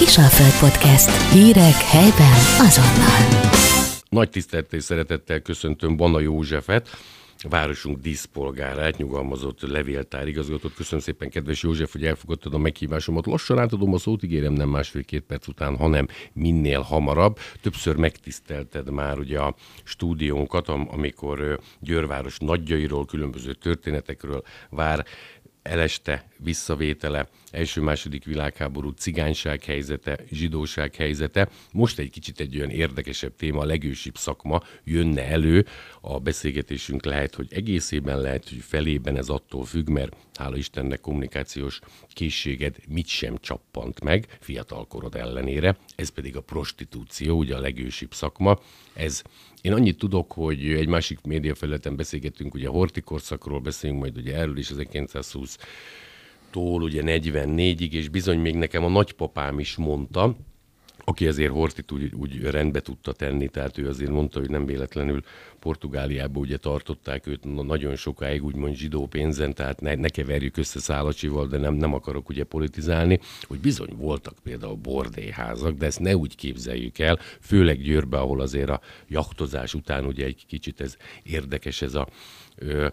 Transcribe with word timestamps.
Kisalföld 0.00 0.70
Podcast. 0.70 1.32
Hírek 1.32 1.74
helyben 1.74 2.32
azonnal. 2.58 3.40
Nagy 4.08 4.30
tisztelettel 4.30 4.80
szeretettel 4.80 5.40
köszöntöm 5.40 5.96
Bana 5.96 6.20
Józsefet, 6.20 6.88
városunk 7.48 7.98
díszpolgárát, 7.98 8.96
nyugalmazott 8.96 9.60
levéltár 9.60 10.28
igazgatót. 10.28 10.74
Köszönöm 10.74 11.00
szépen, 11.00 11.30
kedves 11.30 11.62
József, 11.62 11.92
hogy 11.92 12.04
elfogadtad 12.04 12.54
a 12.54 12.58
meghívásomat. 12.58 13.26
Lassan 13.26 13.58
átadom 13.58 13.94
a 13.94 13.98
szót, 13.98 14.22
ígérem 14.22 14.52
nem 14.52 14.68
másfél-két 14.68 15.22
perc 15.22 15.46
után, 15.48 15.76
hanem 15.76 16.06
minél 16.32 16.80
hamarabb. 16.80 17.38
Többször 17.60 17.96
megtisztelted 17.96 18.90
már 18.90 19.18
ugye 19.18 19.38
a 19.38 19.54
stúdiónkat, 19.82 20.68
amikor 20.68 21.60
Győrváros 21.80 22.38
nagyjairól, 22.38 23.04
különböző 23.04 23.52
történetekről 23.52 24.42
vár 24.70 25.06
eleste 25.62 26.28
visszavétele, 26.38 27.28
első-második 27.50 28.24
világháború, 28.24 28.90
cigányság 28.90 29.64
helyzete, 29.64 30.18
zsidóság 30.30 30.94
helyzete. 30.94 31.48
Most 31.72 31.98
egy 31.98 32.10
kicsit 32.10 32.40
egy 32.40 32.56
olyan 32.56 32.70
érdekesebb 32.70 33.36
téma, 33.36 33.60
a 33.60 33.64
legősibb 33.64 34.16
szakma 34.16 34.62
jönne 34.84 35.26
elő. 35.26 35.66
A 36.00 36.18
beszélgetésünk 36.18 37.04
lehet, 37.04 37.34
hogy 37.34 37.46
egészében, 37.50 38.20
lehet, 38.20 38.48
hogy 38.48 38.58
felében 38.58 39.16
ez 39.16 39.28
attól 39.28 39.64
függ, 39.64 39.88
mert 39.88 40.16
hála 40.34 40.56
Istennek 40.56 41.00
kommunikációs 41.00 41.78
készséged 42.08 42.76
mit 42.88 43.06
sem 43.06 43.36
csappant 43.40 44.00
meg, 44.00 44.36
fiatalkorod 44.40 45.14
ellenére. 45.14 45.76
Ez 45.96 46.08
pedig 46.08 46.36
a 46.36 46.40
prostitúció, 46.40 47.38
ugye 47.38 47.56
a 47.56 47.60
legősibb 47.60 48.14
szakma. 48.14 48.58
Ez 48.94 49.22
én 49.62 49.72
annyit 49.72 49.98
tudok, 49.98 50.32
hogy 50.32 50.64
egy 50.64 50.88
másik 50.88 51.20
médiafelületen 51.20 51.96
beszélgettünk, 51.96 52.54
ugye 52.54 52.68
a 52.68 52.72
hortikorszakról 52.72 53.60
beszélünk 53.60 54.00
majd 54.00 54.16
ugye 54.16 54.36
erről 54.36 54.58
is 54.58 54.70
1920 54.70 55.58
tól 56.50 56.82
ugye 56.82 57.02
44-ig, 57.04 57.92
és 57.92 58.08
bizony 58.08 58.38
még 58.38 58.54
nekem 58.54 58.84
a 58.84 58.88
nagypapám 58.88 59.58
is 59.58 59.76
mondta, 59.76 60.36
aki 61.04 61.26
azért 61.26 61.52
Hortit 61.52 61.92
úgy, 61.92 62.14
úgy 62.14 62.40
rendbe 62.40 62.80
tudta 62.80 63.12
tenni, 63.12 63.48
tehát 63.48 63.78
ő 63.78 63.88
azért 63.88 64.10
mondta, 64.10 64.38
hogy 64.38 64.50
nem 64.50 64.66
véletlenül 64.66 65.22
Portugáliába 65.58 66.40
ugye 66.40 66.56
tartották 66.56 67.26
őt 67.26 67.64
nagyon 67.64 67.96
sokáig, 67.96 68.44
úgymond 68.44 68.74
zsidó 68.74 69.06
pénzen, 69.06 69.54
tehát 69.54 69.80
ne, 69.80 69.94
ne 69.94 70.08
keverjük 70.08 70.56
össze 70.56 70.78
Szálacsival, 70.78 71.46
de 71.46 71.58
nem, 71.58 71.74
nem 71.74 71.94
akarok 71.94 72.28
ugye 72.28 72.44
politizálni, 72.44 73.20
hogy 73.42 73.58
bizony 73.58 73.94
voltak 73.96 74.34
például 74.42 74.74
bordélyházak, 74.74 75.76
de 75.76 75.86
ezt 75.86 76.00
ne 76.00 76.16
úgy 76.16 76.36
képzeljük 76.36 76.98
el, 76.98 77.18
főleg 77.40 77.80
Győrbe, 77.82 78.18
ahol 78.18 78.40
azért 78.40 78.68
a 78.68 78.80
jachtozás 79.08 79.74
után 79.74 80.04
ugye 80.04 80.24
egy 80.24 80.44
kicsit 80.46 80.80
ez 80.80 80.96
érdekes 81.22 81.82
ez 81.82 81.94
a 81.94 82.08
ö, 82.56 82.88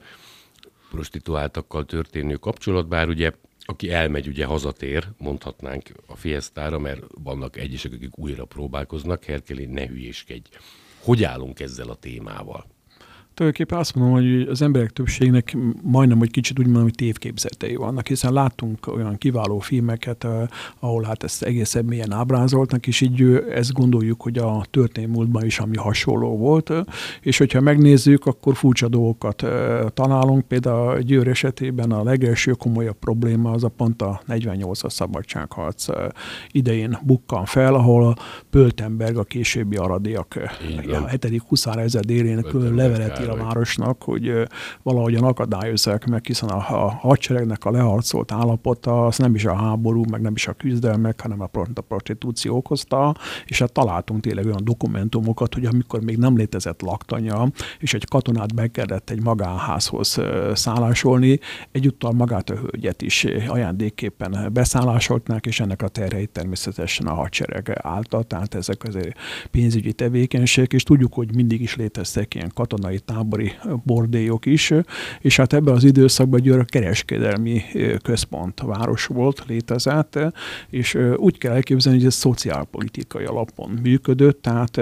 prostituáltakkal 0.89 1.85
történő 1.85 2.35
kapcsolat, 2.35 2.88
bár 2.88 3.08
ugye 3.08 3.31
aki 3.69 3.91
elmegy, 3.91 4.27
ugye 4.27 4.45
hazatér, 4.45 5.07
mondhatnánk 5.17 5.91
a 6.05 6.15
fiesztára, 6.15 6.79
mert 6.79 7.03
vannak 7.23 7.57
egyesek, 7.57 7.93
akik 7.93 8.17
újra 8.17 8.45
próbálkoznak, 8.45 9.23
Herkeli, 9.23 9.65
ne 9.65 9.87
hülyéskedj. 9.87 10.49
Hogy 10.99 11.23
állunk 11.23 11.59
ezzel 11.59 11.89
a 11.89 11.95
témával? 11.95 12.65
Tulajdonképpen 13.38 13.80
azt 13.80 13.95
mondom, 13.95 14.13
hogy 14.13 14.41
az 14.41 14.61
emberek 14.61 14.89
többségnek 14.89 15.57
majdnem, 15.81 16.17
hogy 16.17 16.31
kicsit 16.31 16.59
úgy 16.59 16.66
mondom, 16.66 16.83
hogy 16.83 16.95
tévképzetei 16.95 17.75
vannak, 17.75 18.07
hiszen 18.07 18.33
láttunk 18.33 18.88
olyan 18.88 19.17
kiváló 19.17 19.59
filmeket, 19.59 20.27
ahol 20.79 21.03
hát 21.03 21.23
ezt 21.23 21.44
egészen 21.44 21.85
mélyen 21.85 22.11
ábrázoltak, 22.11 22.88
és 22.88 23.02
így 23.02 23.23
ezt 23.52 23.73
gondoljuk, 23.73 24.21
hogy 24.21 24.38
a 24.38 24.66
történelmi 24.69 25.16
múltban 25.16 25.45
is 25.45 25.59
ami 25.59 25.77
hasonló 25.77 26.38
volt, 26.38 26.73
és 27.21 27.38
hogyha 27.38 27.61
megnézzük, 27.61 28.25
akkor 28.25 28.55
furcsa 28.55 28.88
dolgokat 28.88 29.45
találunk, 29.94 30.47
például 30.47 30.89
a 30.89 30.99
Győr 30.99 31.27
esetében 31.27 31.91
a 31.91 32.03
legelső 32.03 32.51
komolyabb 32.51 32.97
probléma 32.99 33.51
az 33.51 33.63
a 33.63 33.69
pont 33.69 34.01
a 34.01 34.22
48-as 34.27 34.89
szabadságharc 34.89 35.85
idején 36.51 36.97
bukkan 37.03 37.45
fel, 37.45 37.73
ahol 37.73 38.05
a 38.07 38.16
Pöltenberg, 38.49 39.17
a 39.17 39.23
későbbi 39.23 39.75
aradiak, 39.75 40.39
a 40.91 41.07
7. 41.07 41.41
huszár 41.47 41.77
ezer 41.77 42.03
délén 42.03 42.45
levelet 42.75 43.25
a 43.28 43.36
városnak, 43.36 44.03
hogy 44.03 44.47
valahogyan 44.84 45.24
akadályozzák 45.24 46.06
meg, 46.06 46.25
hiszen 46.25 46.50
a, 46.50 46.85
a 46.85 46.90
hadseregnek 46.90 47.66
a 47.66 47.72
leharcolt 47.72 48.31
állapota 48.31 49.06
az 49.06 49.18
nem 49.18 49.35
is 49.35 49.46
a 49.46 49.56
háború, 49.56 50.03
meg 50.09 50.22
nem 50.22 50.34
is 50.35 50.47
a 50.47 50.53
küzdelmek, 50.53 51.22
hanem 51.22 51.41
a, 51.41 51.50
a 51.74 51.81
prostitúció 51.81 52.56
okozta, 52.56 53.16
és 53.46 53.59
hát 53.59 53.72
találtunk 53.72 54.22
tényleg 54.22 54.46
olyan 54.46 54.63
dokumentumokat, 54.63 55.53
hogy 55.53 55.66
amikor 55.66 56.01
még 56.01 56.18
nem 56.18 56.38
létezett 56.38 56.81
laktanya, 56.81 57.47
és 57.79 57.94
egy 57.94 58.07
katonát 58.07 58.56
be 58.56 58.68
kellett 58.68 59.09
egy 59.09 59.22
magánházhoz 59.24 60.19
szállásolni, 60.53 61.40
egyúttal 61.72 62.12
magát 62.12 62.50
a 62.50 62.56
hölgyet 62.56 63.01
is 63.01 63.25
ajándékképpen 63.47 64.50
beszállásoltnák, 64.53 65.46
és 65.46 65.59
ennek 65.59 65.81
a 65.81 65.88
terheit 65.88 66.30
természetesen 66.30 67.07
a 67.07 67.13
hadsereg 67.13 67.80
állta, 67.81 68.24
tehát 68.24 68.56
ezek 68.56 68.84
az 68.84 68.97
pénzügyi 69.51 69.94
tevékenységek, 69.94 70.74
és 70.74 70.84
tudjuk, 70.84 71.13
hogy 71.13 71.35
mindig 71.35 71.62
is 71.62 71.75
léteztek 71.75 72.35
ilyen 72.35 72.51
katonai 72.53 73.00
tábori 73.17 73.51
bordélyok 73.83 74.45
is, 74.45 74.73
és 75.19 75.38
hát 75.38 75.53
ebben 75.53 75.73
az 75.73 75.83
időszakban 75.83 76.41
Győr 76.41 76.66
kereskedelmi 76.66 77.61
központ 78.03 78.61
város 78.61 79.05
volt, 79.05 79.44
létezett, 79.47 80.19
és 80.69 80.97
úgy 81.16 81.38
kell 81.38 81.53
elképzelni, 81.53 81.97
hogy 81.97 82.07
ez 82.07 82.13
szociálpolitikai 82.13 83.25
alapon 83.25 83.79
működött, 83.83 84.41
tehát 84.41 84.77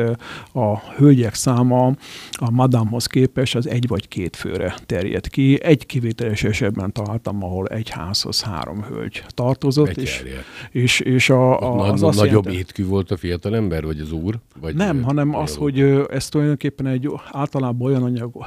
a 0.54 0.80
hölgyek 0.98 1.34
száma 1.34 1.86
a 2.32 2.52
madamhoz 2.52 3.06
képest 3.06 3.56
az 3.56 3.68
egy 3.68 3.88
vagy 3.88 4.08
két 4.08 4.36
főre 4.36 4.76
terjed 4.86 5.28
ki. 5.28 5.64
Egy 5.64 5.86
kivételes 5.86 6.44
esetben 6.44 6.92
találtam, 6.92 7.44
ahol 7.44 7.68
egy 7.68 7.90
házhoz 7.90 8.42
három 8.42 8.84
hölgy 8.84 9.24
tartozott. 9.28 9.98
És, 9.98 10.24
és, 10.72 11.00
és 11.00 11.30
a, 11.30 11.62
a, 11.62 11.92
az 11.92 12.04
az 12.04 12.16
nagyobb 12.16 12.46
jelent, 12.46 12.62
étkű 12.62 12.86
volt 12.86 13.12
a 13.12 13.18
fiatal 13.18 13.56
ember, 13.56 13.84
vagy 13.84 14.00
az 14.00 14.12
úr? 14.12 14.40
Vagy 14.62 14.76
nem, 14.76 15.04
hanem 15.04 15.36
az, 15.36 15.56
hogy 15.56 15.80
ez 16.10 16.30
tulajdonképpen 16.30 16.88
egy 16.88 17.10
általában 17.32 17.88
olyan 17.88 18.04
anyag 18.16 18.46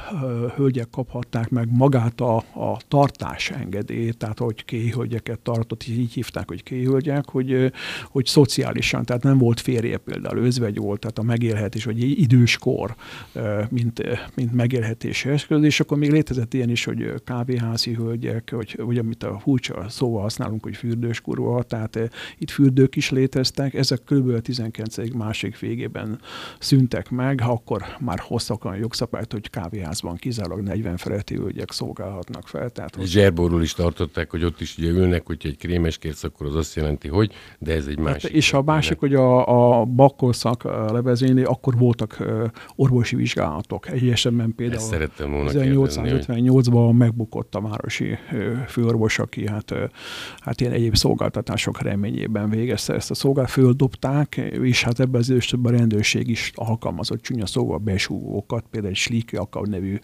hölgyek 0.55 0.89
kaphatták 0.89 1.49
meg 1.49 1.67
magát 1.71 2.21
a, 2.21 2.35
a 2.37 2.77
tartás 2.87 3.49
engedélyét, 3.49 4.17
tehát 4.17 4.39
hogy 4.39 4.65
kéhölgyeket 4.65 5.39
tartott, 5.39 5.87
így 5.87 6.13
hívták, 6.13 6.47
hogy 6.47 6.63
kéhölgyek, 6.63 7.29
hogy, 7.29 7.71
hogy 8.07 8.25
szociálisan, 8.25 9.05
tehát 9.05 9.23
nem 9.23 9.37
volt 9.37 9.59
férje 9.59 9.97
például, 9.97 10.37
özvegy 10.37 10.77
volt, 10.77 10.99
tehát 10.99 11.17
a 11.19 11.23
megélhetés, 11.23 11.85
vagy 11.85 12.19
időskor, 12.19 12.95
mint, 13.69 14.01
mint 14.35 14.53
megélhetési 14.53 15.29
eszköz, 15.29 15.63
és 15.63 15.79
akkor 15.79 15.97
még 15.97 16.11
létezett 16.11 16.53
ilyen 16.53 16.69
is, 16.69 16.83
hogy 16.83 17.13
kávéházi 17.23 17.93
hölgyek, 17.93 18.51
vagy, 18.51 18.75
vagy 18.77 18.97
amit 18.97 19.23
a 19.23 19.39
furcsa 19.39 19.85
szóval 19.89 20.21
használunk, 20.21 20.63
hogy 20.63 20.75
fürdős 20.75 21.21
kurva, 21.21 21.63
tehát 21.63 21.99
itt 22.37 22.49
fürdők 22.49 22.95
is 22.95 23.09
léteztek, 23.09 23.73
ezek 23.73 23.99
kb. 24.05 24.29
a 24.29 24.39
19. 24.39 25.13
másik 25.13 25.59
végében 25.59 26.19
szüntek 26.59 27.09
meg, 27.09 27.41
akkor 27.45 27.83
már 27.99 28.19
hoztak 28.19 28.65
olyan 28.65 28.77
jogszabályt, 28.77 29.31
hogy 29.31 29.49
kávéházban 29.59 30.15
kizárólag 30.15 30.63
40 30.63 30.97
feletti 30.97 31.35
hölgyek 31.35 31.71
szolgálhatnak 31.71 32.47
fel. 32.47 32.69
Tehát 32.69 32.95
hogy... 32.95 33.05
Zserborul 33.05 33.61
is 33.61 33.73
tartották, 33.73 34.31
hogy 34.31 34.43
ott 34.43 34.61
is 34.61 34.77
ugye 34.77 34.89
ülnek, 34.89 35.25
hogyha 35.25 35.49
egy 35.49 35.57
krémes 35.57 35.97
kérsz, 35.97 36.23
akkor 36.23 36.47
az 36.47 36.55
azt 36.55 36.75
jelenti, 36.75 37.07
hogy, 37.07 37.33
de 37.59 37.73
ez 37.73 37.85
egy 37.85 37.99
másik. 37.99 38.21
Hát, 38.21 38.31
és 38.31 38.53
a 38.53 38.61
másik, 38.61 38.99
hogy 38.99 39.13
a, 39.13 39.79
a 39.79 39.85
bakkorszak 39.85 40.63
levezényli, 40.63 41.43
akkor 41.43 41.77
voltak 41.77 42.23
orvosi 42.75 43.15
vizsgálatok. 43.15 43.89
Egy 43.89 44.09
esetben 44.09 44.55
például 44.55 45.07
1858-ban 45.17 46.97
megbukott 46.97 47.55
a 47.55 47.61
városi 47.61 48.17
főorvos, 48.67 49.19
aki 49.19 49.47
hát, 49.47 49.73
hát 50.39 50.61
ilyen 50.61 50.73
egyéb 50.73 50.95
szolgáltatások 50.95 51.81
reményében 51.81 52.49
végezte 52.49 52.93
ezt 52.93 53.11
a 53.11 53.13
szolgálat, 53.13 53.49
földobták, 53.49 54.35
és 54.61 54.83
hát 54.83 54.99
ebben 54.99 55.19
az 55.19 55.29
időszakban 55.29 55.73
a 55.73 55.77
rendőrség 55.77 56.27
is 56.27 56.51
alkalmazott 56.55 57.21
csúnya 57.21 57.45
szóval 57.45 57.77
besúgókat, 57.77 58.65
például 58.71 58.93
egy 58.93 58.99
Sliki 58.99 59.35
Jakab 59.51 59.67
nevű 59.67 59.99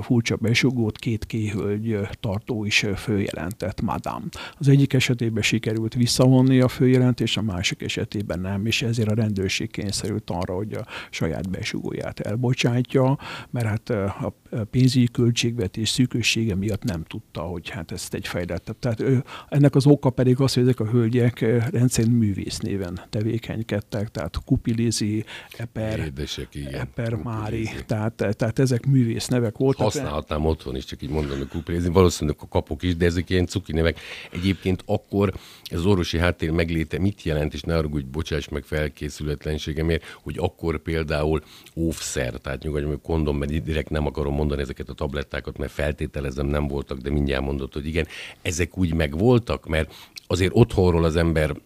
furcsa 0.00 0.36
besugót 0.36 0.98
két 0.98 1.24
kéhölgy 1.24 1.98
tartó 2.20 2.64
is 2.64 2.86
följelentett 2.96 3.80
Madame. 3.80 4.24
Az 4.58 4.68
egyik 4.68 4.92
esetében 4.92 5.42
sikerült 5.42 5.94
visszavonni 5.94 6.60
a 6.60 6.68
följelentést, 6.68 7.36
a 7.36 7.42
másik 7.42 7.82
esetében 7.82 8.40
nem, 8.40 8.66
és 8.66 8.82
ezért 8.82 9.10
a 9.10 9.14
rendőrség 9.14 9.70
kényszerült 9.70 10.30
arra, 10.30 10.54
hogy 10.54 10.72
a 10.72 10.86
saját 11.10 11.50
besugóját 11.50 12.20
elbocsátja, 12.20 13.18
mert 13.50 13.66
hát 13.66 13.90
a 13.90 14.34
pénzügyi 14.70 15.08
költségvetés 15.12 15.88
szűkössége 15.88 16.54
miatt 16.54 16.82
nem 16.82 17.02
tudta, 17.04 17.40
hogy 17.40 17.68
hát 17.68 17.92
ezt 17.92 18.14
egy 18.14 18.26
fejlett. 18.26 18.76
Tehát 18.78 19.00
ő, 19.00 19.24
ennek 19.48 19.74
az 19.74 19.86
oka 19.86 20.10
pedig 20.10 20.40
az, 20.40 20.54
hogy 20.54 20.62
ezek 20.62 20.80
a 20.80 20.86
hölgyek 20.86 21.40
rendszerint 21.70 22.18
művész 22.18 22.58
néven 22.58 23.00
tevékenykedtek, 23.10 24.08
tehát 24.08 24.38
Kupilizi, 24.44 25.24
Eper, 25.56 25.98
Édesek, 25.98 26.54
igen. 26.54 26.80
Eper 26.80 27.14
Mári, 27.14 27.70
tehát, 27.86 28.12
tehát 28.12 28.58
ezek 28.58 28.81
művész 28.86 29.26
nevek 29.26 29.56
voltak. 29.56 29.82
Használhatnám 29.82 30.46
otthon 30.46 30.76
is, 30.76 30.84
csak 30.84 31.02
így 31.02 31.10
mondom, 31.10 31.48
Kupilizi, 31.48 31.88
valószínűleg 31.88 32.38
a 32.40 32.48
kapok 32.48 32.82
is, 32.82 32.96
de 32.96 33.04
ezek 33.04 33.30
ilyen 33.30 33.46
cuki 33.46 33.72
nevek. 33.72 34.00
Egyébként 34.32 34.82
akkor 34.86 35.32
ez 35.64 35.78
az 35.78 35.86
orvosi 35.86 36.18
háttér 36.18 36.50
megléte 36.50 36.98
mit 36.98 37.22
jelent, 37.22 37.54
és 37.54 37.60
ne 37.60 37.76
arra, 37.76 37.88
hogy 37.88 38.06
bocsáss 38.06 38.48
meg 38.48 38.64
felkészületlenségemért, 38.64 40.04
hogy 40.22 40.38
akkor 40.38 40.78
például 40.78 41.42
óvszer, 41.76 42.32
tehát 42.34 42.62
nyugodjon, 42.62 42.90
hogy 42.90 43.00
kondom, 43.02 43.36
mert 43.36 43.62
direkt 43.62 43.90
nem 43.90 44.06
akarom 44.06 44.34
mondani 44.34 44.60
ezeket 44.60 44.88
a 44.88 44.94
tablettákat, 44.94 45.58
mert 45.58 45.72
feltételezem 45.72 46.46
nem 46.46 46.68
voltak, 46.68 46.98
de 46.98 47.10
mindjárt 47.10 47.44
mondott, 47.44 47.72
hogy 47.72 47.86
igen, 47.86 48.06
ezek 48.42 48.78
úgy 48.78 48.94
megvoltak, 48.94 49.66
mert 49.66 49.94
azért 50.26 50.52
otthonról 50.54 51.04
az 51.04 51.16
ember 51.16 51.56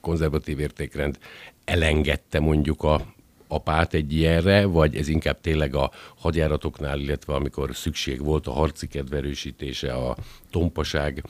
konzervatív 0.00 0.58
értékrend 0.58 1.18
elengedte 1.64 2.40
mondjuk 2.40 2.82
a 2.82 3.14
apát 3.52 3.94
egy 3.94 4.12
ilyenre, 4.12 4.64
vagy 4.64 4.96
ez 4.96 5.08
inkább 5.08 5.40
tényleg 5.40 5.74
a 5.74 5.90
hadjáratoknál, 6.16 7.00
illetve 7.00 7.34
amikor 7.34 7.76
szükség 7.76 8.24
volt 8.24 8.46
a 8.46 8.52
harci 8.52 8.86
kedverősítése, 8.86 9.92
a 9.92 10.16
tompaság 10.50 11.24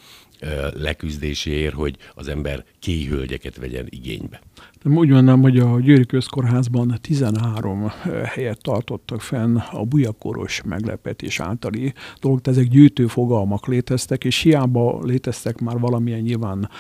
leküzdéséért, 0.75 1.75
hogy 1.75 1.97
az 2.15 2.29
ember 2.29 2.65
kéhölgyeket 2.79 3.57
vegyen 3.57 3.87
igénybe. 3.89 4.41
Úgy 4.85 5.09
mondom, 5.09 5.43
hogy 5.43 5.59
a 5.59 5.81
Győri 5.81 6.07
Közkórházban 6.07 6.99
13 7.01 7.91
helyet 8.25 8.63
tartottak 8.63 9.21
fenn 9.21 9.57
a 9.57 9.85
bujakoros 9.85 10.63
meglepetés 10.63 11.41
általi 11.41 11.93
dolgok, 12.21 12.47
ezek 12.47 12.69
gyűjtő 12.69 13.07
fogalmak 13.07 13.67
léteztek, 13.67 14.25
és 14.25 14.39
hiába 14.39 15.01
léteztek 15.03 15.61
már 15.61 15.79
valamilyen 15.79 16.21
nyilván 16.21 16.71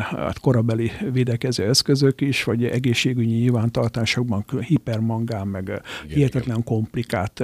hát 0.00 0.38
korabeli 0.38 0.90
védekező 1.12 1.64
eszközök 1.64 2.20
is, 2.20 2.44
vagy 2.44 2.64
egészségügyi 2.64 3.34
nyilvántartásokban 3.34 4.44
hipermangán, 4.60 5.46
meg 5.46 5.62
igen, 5.62 5.82
hihetetlen 6.06 6.56
igen. 6.56 6.64
komplikált 6.64 7.42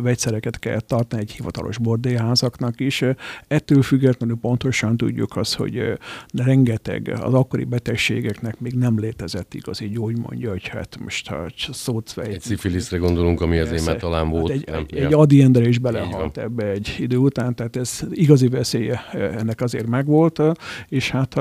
vegyszereket 0.00 0.58
kell 0.58 0.80
tartani 0.80 1.22
egy 1.22 1.30
hivatalos 1.30 1.78
bordélyházaknak 1.78 2.80
is. 2.80 3.02
Ettől 3.48 3.82
függetlenül 3.82 4.36
pontosan 4.64 4.96
tudjuk 4.96 5.36
azt, 5.36 5.54
hogy 5.54 5.98
rengeteg 6.32 7.18
az 7.20 7.34
akkori 7.34 7.64
betegségeknek 7.64 8.60
még 8.60 8.72
nem 8.72 8.98
létezett 8.98 9.54
igazi 9.54 9.88
gyógymondja, 9.88 10.50
hogy 10.50 10.68
hát 10.68 10.98
most 11.00 11.28
ha 11.28 11.46
szót 11.72 12.14
Egy 12.16 12.40
szifiliszre 12.40 12.96
gondolunk, 12.96 13.40
ami 13.40 13.58
azért 13.58 13.86
már 13.86 13.96
talán 13.96 14.28
volt. 14.28 14.48
Hát 14.48 14.56
egy, 14.56 14.66
nem? 14.66 14.86
egy, 14.90 14.98
egy 14.98 15.12
adiendre 15.12 15.68
is 15.68 15.78
belehalt 15.78 16.38
ebbe 16.38 16.66
egy 16.70 16.96
idő 16.98 17.16
után, 17.16 17.54
tehát 17.54 17.76
ez 17.76 18.00
igazi 18.10 18.48
veszélye 18.48 19.04
ennek 19.12 19.60
azért 19.60 19.86
megvolt, 19.86 20.42
és 20.88 21.10
hát 21.10 21.34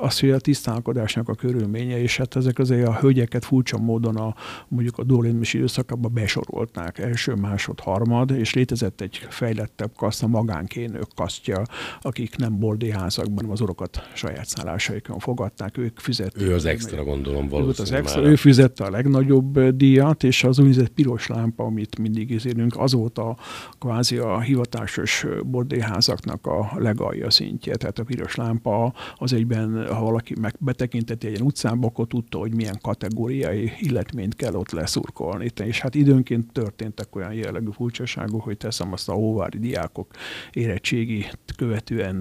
az, 0.00 0.20
hogy 0.20 0.30
a 0.30 0.38
tisztálkodásnak 0.38 1.28
a 1.28 1.34
körülménye, 1.34 2.02
és 2.02 2.16
hát 2.16 2.36
ezek 2.36 2.58
azért 2.58 2.88
a 2.88 2.98
hölgyeket 3.00 3.44
furcsa 3.44 3.78
módon 3.78 4.16
a, 4.16 4.34
mondjuk 4.68 4.98
a 4.98 5.04
Dólinmis 5.04 5.54
időszakában 5.54 6.12
besorolták, 6.14 6.98
első, 6.98 7.34
másod, 7.34 7.80
harmad, 7.80 8.30
és 8.30 8.54
létezett 8.54 9.00
egy 9.00 9.26
fejlettebb 9.28 9.90
kaszt, 9.96 10.22
a 10.22 10.26
magánkénők 10.26 11.08
kasztja, 11.14 11.62
akik 12.00 12.35
nem 12.36 12.58
bordéházakban 12.58 13.50
az 13.50 13.60
orokat 13.60 14.08
saját 14.14 14.46
szállásaikon 14.46 15.18
fogadták, 15.18 15.78
ők 15.78 15.98
fizették. 15.98 16.42
Ő 16.42 16.54
az 16.54 16.64
extra, 16.64 17.04
gondolom, 17.04 17.48
valószínűleg. 17.48 18.04
Az 18.04 18.10
extra, 18.10 18.30
ő 18.30 18.36
fizette 18.36 18.84
a 18.84 18.90
legnagyobb 18.90 19.60
díjat, 19.60 20.24
és 20.24 20.44
az 20.44 20.58
úgynevezett 20.58 20.88
piros 20.88 21.26
lámpa, 21.26 21.64
amit 21.64 21.98
mindig 21.98 22.30
izélünk, 22.30 22.76
azóta 22.76 23.36
kvázi 23.78 24.16
a 24.16 24.40
hivatásos 24.40 25.26
bordéházaknak 25.44 26.46
a 26.46 26.72
legalja 26.78 27.30
szintje. 27.30 27.76
Tehát 27.76 27.98
a 27.98 28.04
piros 28.04 28.34
lámpa 28.34 28.94
az 29.14 29.32
egyben, 29.32 29.86
ha 29.94 30.04
valaki 30.04 30.34
meg 30.40 30.54
betekinteti 30.58 31.26
egy 31.26 31.40
utcába, 31.40 31.86
akkor 31.86 32.06
tudta, 32.06 32.38
hogy 32.38 32.54
milyen 32.54 32.78
kategóriai 32.82 33.72
illetményt 33.78 34.34
kell 34.34 34.54
ott 34.54 34.70
leszurkolni. 34.70 35.50
És 35.64 35.80
hát 35.80 35.94
időnként 35.94 36.52
történtek 36.52 37.16
olyan 37.16 37.32
jellegű 37.32 37.70
furcsaságok, 37.72 38.42
hogy 38.42 38.56
teszem 38.56 38.92
azt 38.92 39.08
a 39.08 39.12
hóvári 39.12 39.58
diákok 39.58 40.10
érettségi 40.52 41.26
követően 41.56 42.15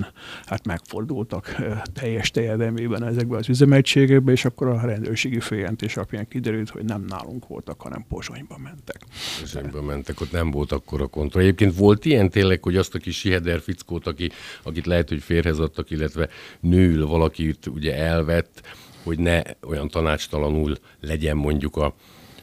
hát 0.45 0.65
megfordultak 0.65 1.55
teljes 1.93 2.31
terjedelmében 2.31 3.03
ezekben 3.03 3.39
az 3.39 3.49
üzemegységekbe, 3.49 4.31
és 4.31 4.45
akkor 4.45 4.67
a 4.67 4.85
rendőrségi 4.85 5.39
főjelentés 5.39 5.95
alapján 5.95 6.27
kiderült, 6.27 6.69
hogy 6.69 6.83
nem 6.83 7.05
nálunk 7.07 7.47
voltak, 7.47 7.81
hanem 7.81 8.05
Pozsonyba 8.09 8.57
mentek. 8.57 9.01
Pozsonyba 9.39 9.81
mentek, 9.81 10.21
ott 10.21 10.31
nem 10.31 10.51
volt 10.51 10.71
akkor 10.71 11.01
a 11.01 11.07
kontroll. 11.07 11.43
Egyébként 11.43 11.75
volt 11.75 12.05
ilyen 12.05 12.29
tényleg, 12.29 12.63
hogy 12.63 12.77
azt 12.77 12.95
a 12.95 12.99
kis 12.99 13.17
Siheder 13.17 13.59
fickót, 13.59 14.07
aki, 14.07 14.29
akit 14.63 14.85
lehet, 14.85 15.09
hogy 15.09 15.23
férhez 15.23 15.59
adtak, 15.59 15.91
illetve 15.91 16.29
nőül 16.59 17.07
valakit 17.07 17.67
ugye 17.67 17.95
elvett, 17.95 18.61
hogy 19.03 19.19
ne 19.19 19.41
olyan 19.67 19.87
tanácstalanul 19.87 20.77
legyen 20.99 21.37
mondjuk 21.37 21.77
a, 21.77 21.95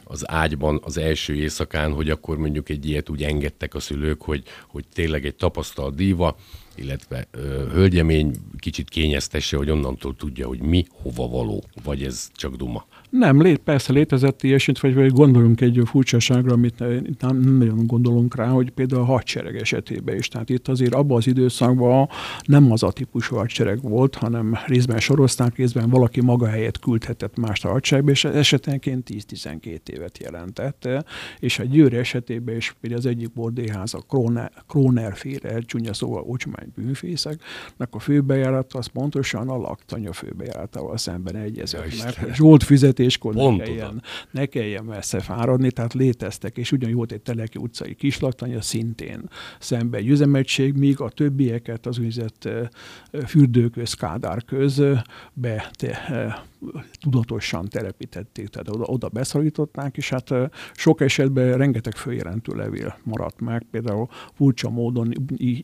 az 0.03 0.29
ágyban 0.29 0.81
az 0.83 0.97
első 0.97 1.35
éjszakán, 1.35 1.93
hogy 1.93 2.09
akkor 2.09 2.37
mondjuk 2.37 2.69
egy 2.69 2.85
ilyet 2.85 3.09
úgy 3.09 3.23
engedtek 3.23 3.73
a 3.73 3.79
szülők, 3.79 4.21
hogy, 4.21 4.43
hogy 4.67 4.85
tényleg 4.93 5.25
egy 5.25 5.35
tapasztalt 5.35 5.95
díva, 5.95 6.37
illetve 6.75 7.27
ö, 7.31 7.67
hölgyemény 7.71 8.35
kicsit 8.57 8.89
kényeztesse, 8.89 9.57
hogy 9.57 9.69
onnantól 9.69 10.15
tudja, 10.15 10.47
hogy 10.47 10.61
mi 10.61 10.85
hova 11.01 11.27
való, 11.27 11.63
vagy 11.83 12.03
ez 12.03 12.29
csak 12.33 12.55
duma. 12.55 12.85
Nem, 13.09 13.41
lé, 13.41 13.55
persze 13.55 13.93
létezett 13.93 14.43
ilyesmit, 14.43 14.79
vagy, 14.79 14.93
vagy 14.93 15.11
gondolunk 15.11 15.61
egy 15.61 15.81
furcsaságra, 15.85 16.53
amit 16.53 16.79
nem, 17.19 17.37
nem 17.37 17.57
nagyon 17.57 17.87
gondolunk 17.87 18.35
rá, 18.35 18.47
hogy 18.47 18.69
például 18.69 19.01
a 19.01 19.05
hadsereg 19.05 19.55
esetében 19.55 20.15
is. 20.17 20.27
Tehát 20.27 20.49
itt 20.49 20.67
azért 20.67 20.93
abban 20.93 21.17
az 21.17 21.27
időszakban 21.27 22.09
nem 22.45 22.71
az 22.71 22.83
a 22.83 22.91
típusú 22.91 23.35
hadsereg 23.35 23.81
volt, 23.81 24.15
hanem 24.15 24.57
részben 24.67 24.99
sorozták, 24.99 25.55
részben 25.55 25.89
valaki 25.89 26.21
maga 26.21 26.47
helyett 26.47 26.79
küldhetett 26.79 27.37
mást 27.37 27.65
a 27.65 27.69
hadseregbe, 27.69 28.11
és 28.11 28.25
esetenként 28.25 29.09
10-12 29.11 29.89
évet 29.89 30.17
jelentett. 30.17 30.89
És 31.39 31.59
a 31.59 31.63
Győr 31.63 31.93
esetében 31.93 32.55
is 32.55 32.75
például 32.81 33.01
az 33.01 33.07
egyik 33.07 33.33
bordéház, 33.33 33.93
a 33.93 33.99
Króner, 34.07 34.51
Krónerféle, 34.67 35.59
csúnya 35.59 35.93
szóval 35.93 36.23
bűnfészeknek 36.75 37.89
a 37.89 37.99
főbejárat 37.99 38.73
az 38.73 38.87
pontosan 38.87 39.49
a 39.49 39.57
laktanya 39.57 40.13
főbejáratával 40.13 40.97
szemben 40.97 41.35
egyezett. 41.35 41.97
Mert 42.03 42.35
Zsolt 42.35 42.63
fizet 42.63 42.93
fizetéskor 42.93 43.33
ne 43.33 43.57
kelljen, 43.57 44.03
ne 44.31 44.45
kelljen 44.45 44.83
messze 44.83 45.19
fáradni, 45.19 45.71
tehát 45.71 45.93
léteztek, 45.93 46.57
és 46.57 46.71
ugyanúgy 46.71 46.95
volt 46.95 47.11
egy 47.11 47.21
Teleki 47.21 47.57
utcai 47.57 47.95
kislaktanya, 47.95 48.61
szintén 48.61 49.29
szembe 49.59 49.97
egy 49.97 50.07
üzemegység, 50.07 50.73
míg 50.73 50.99
a 50.99 51.09
többieket 51.09 51.85
az 51.85 51.97
úgynevezett 51.97 52.49
fürdőköz, 53.25 53.93
kádárköz 53.93 54.81
be 55.33 55.71
te, 55.71 56.43
tudatosan 57.01 57.67
telepítették, 57.69 58.47
tehát 58.47 58.69
oda, 58.69 58.83
oda 58.83 59.09
beszorították, 59.09 59.97
és 59.97 60.09
hát 60.09 60.33
sok 60.73 61.01
esetben 61.01 61.57
rengeteg 61.57 61.95
följelentő 61.95 62.55
levél 62.55 62.97
maradt 63.03 63.39
meg, 63.39 63.65
például 63.71 64.07
furcsa 64.33 64.69
módon 64.69 65.13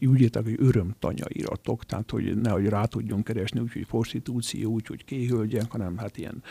úgy 0.08 0.22
írtak, 0.22 0.44
hogy 0.44 0.56
örömtanya 0.58 1.26
iratok, 1.28 1.86
tehát 1.86 2.12
hogy 2.12 2.38
nehogy 2.42 2.66
rá 2.66 2.86
tudjunk 2.86 3.24
keresni, 3.24 3.60
úgyhogy 3.60 3.86
prostitúció, 3.86 4.72
úgyhogy 4.72 5.06
kéhölgyek, 5.06 5.72
hanem 5.72 5.98
hát 5.98 6.18
ilyen 6.18 6.44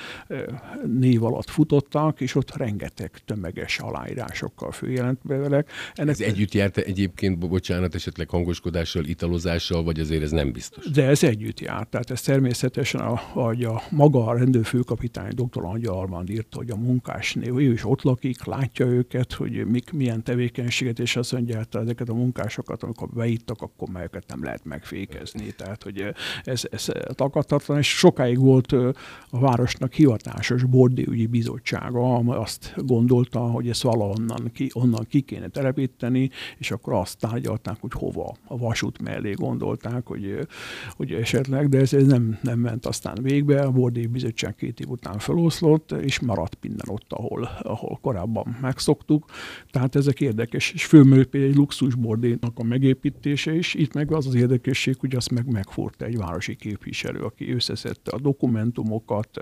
név 0.87 1.25
alatt 1.25 1.51
futottak, 1.51 2.21
és 2.21 2.35
ott 2.35 2.57
rengeteg 2.57 3.11
tömeges 3.25 3.79
aláírásokkal 3.79 4.73
följelent 4.73 5.19
bevelek. 5.23 5.71
Ennek 5.95 6.15
ez 6.15 6.21
együtt 6.21 6.55
járt 6.55 6.77
egyébként, 6.77 7.39
bocsánat, 7.39 7.95
esetleg 7.95 8.29
hangoskodással, 8.31 9.05
italozással, 9.05 9.83
vagy 9.83 10.01
azért 10.01 10.23
ez 10.23 10.31
nem 10.31 10.53
biztos? 10.53 10.91
De 10.91 11.05
ez 11.07 11.23
együtt 11.23 11.61
járt, 11.61 11.89
tehát 11.89 12.11
ez 12.11 12.21
természetesen 12.21 13.01
a, 13.01 13.21
a, 13.35 13.65
a 13.65 13.83
maga 13.91 14.25
rendőrfőkapitány 14.39 15.33
dr. 15.35 15.65
Angyal 15.65 15.99
Armand 15.99 16.31
írta, 16.31 16.57
hogy 16.57 16.71
a 16.71 16.77
munkásnél, 16.77 17.59
ő 17.59 17.73
is 17.73 17.85
ott 17.85 18.03
lakik, 18.03 18.45
látja 18.45 18.87
őket, 18.87 19.33
hogy 19.33 19.67
mik, 19.67 19.93
milyen 19.93 20.23
tevékenységet, 20.23 20.99
és 20.99 21.17
azt 21.17 21.33
mondja, 21.33 21.57
hogy 21.57 21.81
ezeket 21.83 22.09
a 22.09 22.15
munkásokat, 22.15 22.83
amikor 22.83 23.09
beittak, 23.09 23.63
akkor 23.63 23.89
melyeket 23.89 24.25
nem 24.27 24.45
lehet 24.45 24.65
megfékezni. 24.65 25.53
Tehát, 25.57 25.83
hogy 25.83 26.15
ez, 26.45 26.63
ez 26.71 26.89
takadhatatlan, 27.13 27.79
és 27.79 27.89
sokáig 27.89 28.39
volt 28.39 28.73
a 28.73 28.93
városnak 29.31 29.93
hivatásos 29.93 30.65
bordéügyi 30.65 31.27
bizottsága, 31.27 32.15
azt 32.17 32.75
gondolta, 32.77 33.39
hogy 33.39 33.69
ezt 33.69 33.83
valahonnan 33.83 34.51
ki, 34.53 34.71
onnan 34.75 35.07
ki 35.09 35.21
kéne 35.21 35.49
telepíteni, 35.49 36.31
és 36.59 36.71
akkor 36.71 36.93
azt 36.93 37.19
tárgyalták, 37.19 37.77
hogy 37.81 37.93
hova. 37.95 38.37
A 38.45 38.57
vasút 38.57 39.03
mellé 39.03 39.33
gondolták, 39.33 40.07
hogy, 40.07 40.47
hogy 40.91 41.13
esetleg, 41.13 41.69
de 41.69 41.79
ez, 41.79 41.93
ez 41.93 42.07
nem, 42.07 42.39
nem 42.43 42.59
ment 42.59 42.87
aztán 42.87 43.19
végbe. 43.23 43.61
A 43.61 43.71
bordéi 43.71 44.07
bizottság 44.29 44.55
két 44.55 44.81
év 44.81 44.89
után 44.89 45.19
feloszlott, 45.19 45.93
és 45.93 46.21
maradt 46.21 46.57
minden 46.61 46.87
ott, 46.89 47.13
ahol, 47.13 47.51
ahol 47.63 47.99
korábban 48.03 48.57
megszoktuk. 48.61 49.25
Tehát 49.71 49.95
ezek 49.97 50.21
érdekes, 50.21 50.73
és 50.73 50.87
például 50.87 51.27
egy 51.33 51.55
luxusbordénak 51.55 52.53
a 52.55 52.63
megépítése 52.63 53.55
is. 53.55 53.75
Itt 53.75 53.95
meg 53.95 54.13
az 54.13 54.27
az 54.27 54.35
érdekesség, 54.35 54.97
hogy 54.99 55.17
azt 55.17 55.31
meg 55.31 55.51
megfordta 55.51 56.05
egy 56.05 56.17
városi 56.17 56.57
képviselő, 56.57 57.21
aki 57.21 57.53
összeszedte 57.53 58.11
a 58.11 58.21
dokumentumokat, 58.21 59.41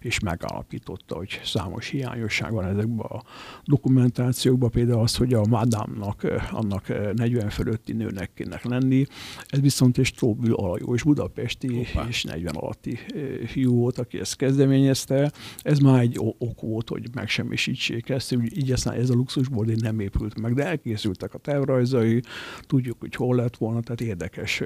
és 0.00 0.20
megállapította, 0.20 1.16
hogy 1.16 1.40
számos 1.44 1.88
hiányosság 1.88 2.52
van 2.52 2.64
ezekben 2.64 3.06
a 3.06 3.22
dokumentációkban, 3.64 4.70
például 4.70 5.00
az, 5.00 5.16
hogy 5.16 5.34
a 5.34 5.46
madámnak, 5.46 6.26
annak 6.50 6.88
40 7.14 7.50
fölötti 7.50 7.92
nőnek 7.92 8.30
kéne 8.34 8.60
lenni. 8.62 9.04
Ez 9.46 9.60
viszont 9.60 9.98
egy 9.98 10.04
Stróbül 10.04 10.54
alajós 10.54 11.02
budapesti 11.02 11.74
Hoppá. 11.74 12.08
és 12.08 12.24
40 12.24 12.54
alatti 12.54 12.98
fiú 13.46 13.74
volt, 13.74 13.98
aki 13.98 14.17
ezt 14.18 14.36
kezdeményezte. 14.36 15.32
Ez 15.58 15.78
már 15.78 16.00
egy 16.00 16.18
ok 16.38 16.60
volt, 16.60 16.88
hogy 16.88 17.08
megsemmisítsék 17.14 18.08
ezt, 18.08 18.36
így 18.54 18.72
aztán 18.72 18.94
ez 18.94 19.10
a 19.10 19.14
luxusból 19.14 19.66
nem 19.80 20.00
épült 20.00 20.40
meg, 20.40 20.54
de 20.54 20.64
elkészültek 20.64 21.34
a 21.34 21.38
tervrajzai, 21.38 22.22
tudjuk, 22.60 22.96
hogy 23.00 23.14
hol 23.14 23.36
lett 23.36 23.56
volna, 23.56 23.80
tehát 23.80 24.00
érdekes 24.00 24.62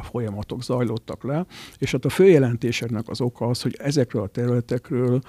folyamatok 0.00 0.62
zajlottak 0.62 1.22
le, 1.24 1.46
és 1.78 1.92
hát 1.92 2.04
a 2.04 2.08
főjelentéseknek 2.08 3.08
az 3.08 3.20
oka 3.20 3.46
az, 3.46 3.62
hogy 3.62 3.76
ezekről 3.78 4.22
a 4.22 4.26
területekről, 4.26 5.20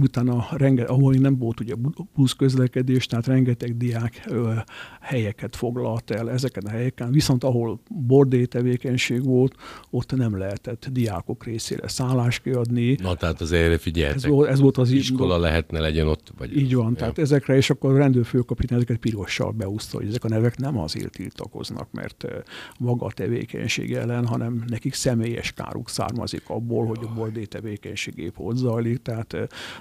utána 0.00 0.46
renge, 0.50 0.84
ahol 0.84 1.14
nem 1.14 1.38
volt 1.38 1.60
ugye 1.60 1.74
busz 2.14 2.32
közlekedés, 2.32 3.06
tehát 3.06 3.26
rengeteg 3.26 3.76
diák 3.76 4.28
helyeket 5.00 5.56
foglalt 5.56 6.10
el 6.10 6.30
ezeken 6.30 6.64
a 6.66 6.70
helyeken, 6.70 7.10
viszont 7.10 7.44
ahol 7.44 7.80
bordé 7.88 8.44
tevékenység 8.44 9.24
volt, 9.24 9.54
ott 9.90 10.16
nem 10.16 10.38
lehetett 10.38 10.88
diákok 10.90 11.44
részére 11.44 11.88
szállást 11.88 12.42
kiadni, 12.42 12.81
építeni. 12.82 13.08
Na, 13.08 13.14
tehát 13.14 13.40
az 13.40 13.52
erre 13.52 13.78
figyeltek. 13.78 14.16
Ez 14.16 14.26
volt, 14.26 14.48
ez 14.48 14.60
volt 14.60 14.78
az 14.78 14.90
Iskola 14.90 15.38
lehetne 15.38 15.80
legyen 15.80 16.06
ott. 16.06 16.32
Vagy 16.38 16.56
így 16.56 16.74
van, 16.74 16.90
ja. 16.90 16.96
tehát 16.96 17.18
ezekre, 17.18 17.56
és 17.56 17.70
akkor 17.70 17.94
a 17.94 17.96
rendőrfőkapitány 17.96 18.76
ezeket 18.76 18.96
pirossal 18.96 19.50
beúszta, 19.50 19.96
hogy 19.96 20.06
ezek 20.06 20.24
a 20.24 20.28
nevek 20.28 20.56
nem 20.58 20.78
azért 20.78 21.10
tiltakoznak, 21.10 21.88
mert 21.92 22.24
maga 22.78 23.06
a 23.06 23.12
tevékenység 23.12 23.92
ellen, 23.92 24.26
hanem 24.26 24.64
nekik 24.66 24.94
személyes 24.94 25.52
káruk 25.52 25.88
származik 25.88 26.42
abból, 26.46 26.86
hogy 26.86 27.00
a 27.02 27.12
bordé 27.14 27.44
tevékenység 27.44 28.18
épp 28.18 28.34
ott 28.36 28.56
zajlik, 28.56 29.02
tehát, 29.02 29.36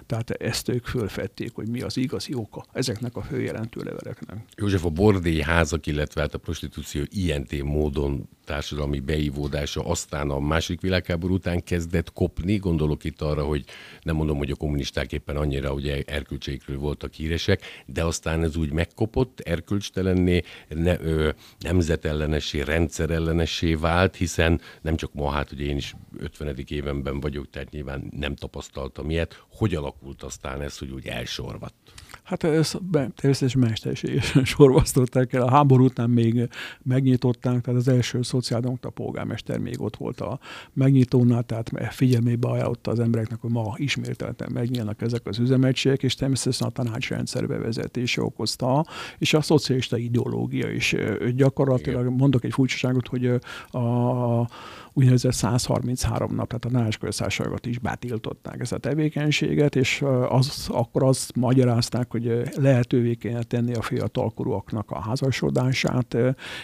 tehát 0.05 0.29
ezt 0.29 0.69
ők 0.69 0.85
fölfedték, 0.85 1.51
hogy 1.53 1.67
mi 1.67 1.81
az 1.81 1.97
igazi 1.97 2.33
oka 2.33 2.65
ezeknek 2.71 3.15
a 3.15 3.21
főjelentő 3.21 3.81
leveleknek. 3.83 4.45
József, 4.55 4.85
a 4.85 4.89
bordély 4.89 5.41
házak, 5.41 5.87
illetve 5.87 6.21
hát 6.21 6.33
a 6.33 6.37
prostitúció 6.37 7.03
ilyen 7.09 7.47
módon 7.63 8.29
társadalmi 8.51 8.99
beívódása 8.99 9.81
aztán 9.81 10.29
a 10.29 10.39
második 10.39 10.81
világháború 10.81 11.33
után 11.33 11.63
kezdett 11.63 12.13
kopni. 12.13 12.57
Gondolok 12.57 13.03
itt 13.03 13.21
arra, 13.21 13.43
hogy 13.43 13.63
nem 14.01 14.15
mondom, 14.15 14.37
hogy 14.37 14.51
a 14.51 14.55
kommunisták 14.55 15.11
éppen 15.11 15.35
annyira 15.35 15.73
ugye 15.73 16.03
erkölcsékről 16.05 16.77
voltak 16.77 17.13
híresek, 17.13 17.61
de 17.85 18.03
aztán 18.03 18.43
ez 18.43 18.55
úgy 18.55 18.71
megkopott, 18.71 19.39
erkölcstelenné, 19.39 20.41
ne, 20.67 20.99
ö, 20.99 21.29
nemzetellenessé, 21.59 22.61
rendszerellenessé 22.61 23.73
vált, 23.73 24.15
hiszen 24.15 24.61
nem 24.81 24.95
csak 24.95 25.13
ma, 25.13 25.29
hát 25.29 25.51
ugye 25.51 25.65
én 25.65 25.77
is 25.77 25.95
50. 26.17 26.55
évenben 26.67 27.19
vagyok, 27.19 27.49
tehát 27.49 27.71
nyilván 27.71 28.11
nem 28.19 28.35
tapasztaltam 28.35 29.09
ilyet. 29.09 29.43
Hogy 29.49 29.75
alakult 29.75 30.23
aztán 30.23 30.61
ez, 30.61 30.77
hogy 30.77 30.91
úgy 30.91 31.07
elsorvadt? 31.07 31.75
Hát 32.23 32.43
ez 32.43 32.71
természetesen 33.15 33.61
mesterségesen 33.61 34.45
sorvasztották 34.55 35.33
el. 35.33 35.41
A 35.41 35.49
háború 35.49 35.83
után 35.83 36.09
még 36.09 36.49
megnyitották, 36.83 37.61
tehát 37.61 37.79
az 37.79 37.87
első 37.87 38.21
szociáldemokrata 38.21 38.95
polgármester 39.03 39.57
még 39.57 39.81
ott 39.81 39.95
volt 39.95 40.21
a 40.21 40.39
megnyitónál, 40.73 41.43
tehát 41.43 41.71
figyelmébe 41.89 42.47
ajánlotta 42.47 42.91
az 42.91 42.99
embereknek, 42.99 43.39
hogy 43.41 43.51
ma 43.51 43.73
ismételten 43.75 44.51
megnyílnak 44.53 45.01
ezek 45.01 45.25
az 45.25 45.39
üzemegységek, 45.39 46.03
és 46.03 46.15
természetesen 46.15 46.67
a 46.67 46.71
tanácsrendszer 46.71 47.47
bevezetése 47.47 48.21
okozta, 48.21 48.85
és 49.17 49.33
a 49.33 49.41
szocialista 49.41 49.97
ideológia 49.97 50.69
is 50.69 50.95
gyakorlatilag, 51.35 52.01
Igen. 52.01 52.13
mondok 52.13 52.43
egy 52.43 52.53
furcsaságot, 52.53 53.07
hogy 53.07 53.25
a 53.71 54.47
úgynevezett 54.93 55.33
133 55.33 56.35
nap, 56.35 56.47
tehát 56.47 56.65
a 56.65 56.69
tanácsköztársaságot 56.69 57.65
is 57.65 57.79
betiltották 57.79 58.59
ezt 58.59 58.73
a 58.73 58.77
tevékenységet, 58.77 59.75
és 59.75 60.03
az, 60.29 60.67
akkor 60.71 61.03
azt 61.03 61.35
magyarázták, 61.35 62.10
hogy 62.11 62.41
lehetővé 62.55 63.15
kéne 63.15 63.43
tenni 63.43 63.73
a 63.73 63.81
fiatalkorúaknak 63.81 64.91
a 64.91 64.99
házasodását, 64.99 66.17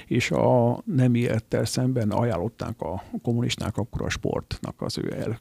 és 0.06 0.32
a 0.32 0.82
nem 0.86 1.16
élettel 1.16 1.66
szemben 1.66 2.10
ajánlották 2.10 2.82
a 2.82 3.04
kommunisták 3.22 3.78
akkor 3.78 4.02
a 4.02 4.10
sportnak 4.10 4.76
az 4.78 4.98
ő 4.98 5.14
el, 5.20 5.38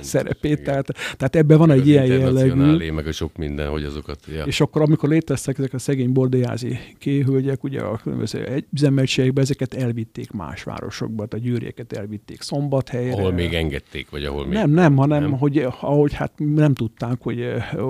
szerepét. 0.00 0.62
Tehát, 0.62 0.86
tehát 1.16 1.36
ebben 1.36 1.58
van 1.58 1.70
egy 1.70 1.88
ilyen 1.88 2.06
jellegű. 2.06 2.90
meg 2.90 3.06
a 3.06 3.12
sok 3.12 3.36
minden, 3.36 3.68
hogy 3.68 3.84
azokat... 3.84 4.18
Ja. 4.26 4.44
És 4.44 4.60
akkor, 4.60 4.82
amikor 4.82 5.08
léteztek 5.08 5.58
ezek 5.58 5.72
a 5.72 5.78
szegény 5.78 6.12
bordéjázi 6.12 6.78
kéhölgyek, 6.98 7.64
ugye 7.64 7.80
a 7.80 7.96
különböző 7.96 8.64
üzemegységekben 8.72 9.44
ezeket 9.44 9.74
elvitték 9.74 10.30
más 10.30 10.62
városokba, 10.62 11.26
a 11.30 11.36
gyűrjeket 11.36 11.92
elvitték 11.92 12.42
Szombathelyre. 12.42 13.12
Ahol 13.12 13.32
még 13.32 13.54
engedték, 13.54 14.10
vagy 14.10 14.24
ahol 14.24 14.46
még... 14.46 14.52
Nem, 14.52 14.70
nem, 14.70 14.96
hanem 14.96 15.22
nem? 15.22 15.38
hogy 15.38 15.66
ahogy 15.80 16.12
hát 16.12 16.32
nem 16.36 16.74
tudták, 16.74 17.22
hogy, 17.22 17.46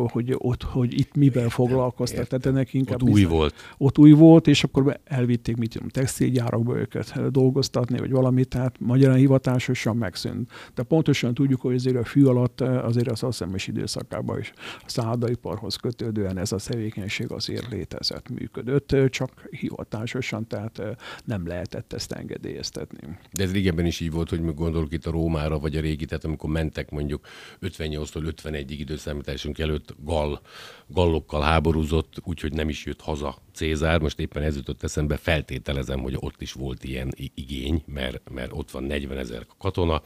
hogy 0.08 0.34
ott, 0.38 0.62
hogy 0.62 0.98
itt 0.98 1.16
mivel 1.16 1.48
foglalkoztak. 1.66 2.26
Tehát 2.26 2.46
ennek 2.46 2.74
inkább 2.74 3.02
ott 3.02 3.08
új 3.08 3.14
bizony, 3.14 3.36
volt. 3.36 3.54
Ott 3.78 3.98
új 3.98 4.10
volt, 4.10 4.46
és 4.46 4.64
akkor 4.64 5.00
elvitték, 5.04 5.56
mit 5.56 5.70
tudom, 5.70 5.88
textilgyárakba 5.88 6.78
őket 6.78 7.30
dolgoztatni, 7.30 7.98
vagy 7.98 8.10
valamit, 8.10 8.48
tehát 8.48 8.76
magyarán 8.80 9.16
hivatásosan 9.16 9.96
megszűnt. 9.96 10.50
De 10.74 10.82
pontosan 10.82 11.34
tudjuk, 11.34 11.60
hogy 11.60 11.74
azért 11.74 11.96
a 11.96 12.04
fű 12.04 12.24
alatt 12.24 12.60
azért 12.60 13.10
az 13.10 13.22
asszemes 13.22 13.66
időszakában 13.66 14.38
is 14.38 14.52
a 14.56 14.84
szállodaiparhoz 14.86 15.76
kötődően 15.76 16.38
ez 16.38 16.52
a 16.52 16.56
tevékenység 16.56 17.30
azért 17.30 17.70
létezett, 17.70 18.28
működött, 18.28 18.96
csak 19.10 19.48
hivatásosan, 19.50 20.46
tehát 20.46 20.82
nem 21.24 21.46
lehetett 21.46 21.92
ezt 21.92 22.12
engedélyeztetni. 22.12 23.18
De 23.32 23.42
ez 23.42 23.52
régebben 23.52 23.86
is 23.86 24.00
így 24.00 24.10
volt, 24.10 24.28
hogy 24.28 24.54
gondolok 24.54 24.92
itt 24.92 25.06
a 25.06 25.10
Rómára, 25.10 25.58
vagy 25.58 25.76
a 25.76 25.80
régi, 25.80 26.04
tehát 26.04 26.24
amikor 26.24 26.50
mentek 26.50 26.90
mondjuk 26.90 27.26
58-tól 27.62 28.32
51-ig 28.42 28.76
időszámításunk 28.78 29.58
előtt 29.58 29.94
Gall, 30.04 30.40
gallokkal 30.86 31.42
háborúzott, 31.50 32.14
úgyhogy 32.24 32.52
nem 32.52 32.68
is 32.68 32.84
jött 32.84 33.00
haza 33.00 33.36
Cézár. 33.52 34.00
Most 34.00 34.18
éppen 34.18 34.42
ez 34.42 34.56
jutott 34.56 34.82
eszembe, 34.82 35.16
feltételezem, 35.16 36.00
hogy 36.00 36.16
ott 36.18 36.42
is 36.42 36.52
volt 36.52 36.84
ilyen 36.84 37.12
igény, 37.34 37.82
mert, 37.86 38.30
mert 38.30 38.52
ott 38.52 38.70
van 38.70 38.82
40 38.82 39.18
ezer 39.18 39.46
katona, 39.58 40.02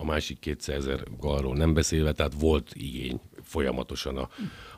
a 0.00 0.04
másik 0.04 0.38
200 0.38 0.76
ezer 0.76 1.02
galról 1.20 1.56
nem 1.56 1.74
beszélve, 1.74 2.12
tehát 2.12 2.32
volt 2.40 2.70
igény 2.74 3.20
folyamatosan 3.42 4.16
a, 4.16 4.28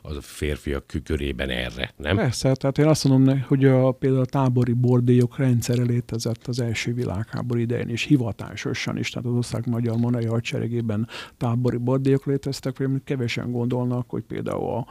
a 0.01 0.21
férfiak 0.21 0.85
körében 1.03 1.49
erre, 1.49 1.93
nem? 1.97 2.15
Persze, 2.15 2.53
tehát 2.53 2.77
én 2.77 2.87
azt 2.87 3.07
mondom, 3.07 3.41
hogy 3.47 3.65
a, 3.65 3.91
például 3.91 4.21
a 4.21 4.25
tábori 4.25 4.73
bordélyok 4.73 5.37
rendszere 5.37 5.83
létezett 5.83 6.47
az 6.47 6.59
első 6.59 6.93
világháború 6.93 7.59
idején, 7.59 7.89
és 7.89 8.03
hivatásosan 8.03 8.97
is, 8.97 9.09
tehát 9.09 9.27
az 9.27 9.33
ország 9.33 9.67
magyar 9.67 9.97
monai 9.97 10.25
hadseregében 10.25 11.07
tábori 11.37 11.77
bordélyok 11.77 12.25
léteztek, 12.25 12.77
vagy 12.77 12.89
kevesen 13.03 13.51
gondolnak, 13.51 14.09
hogy 14.09 14.23
például 14.23 14.69
a, 14.69 14.85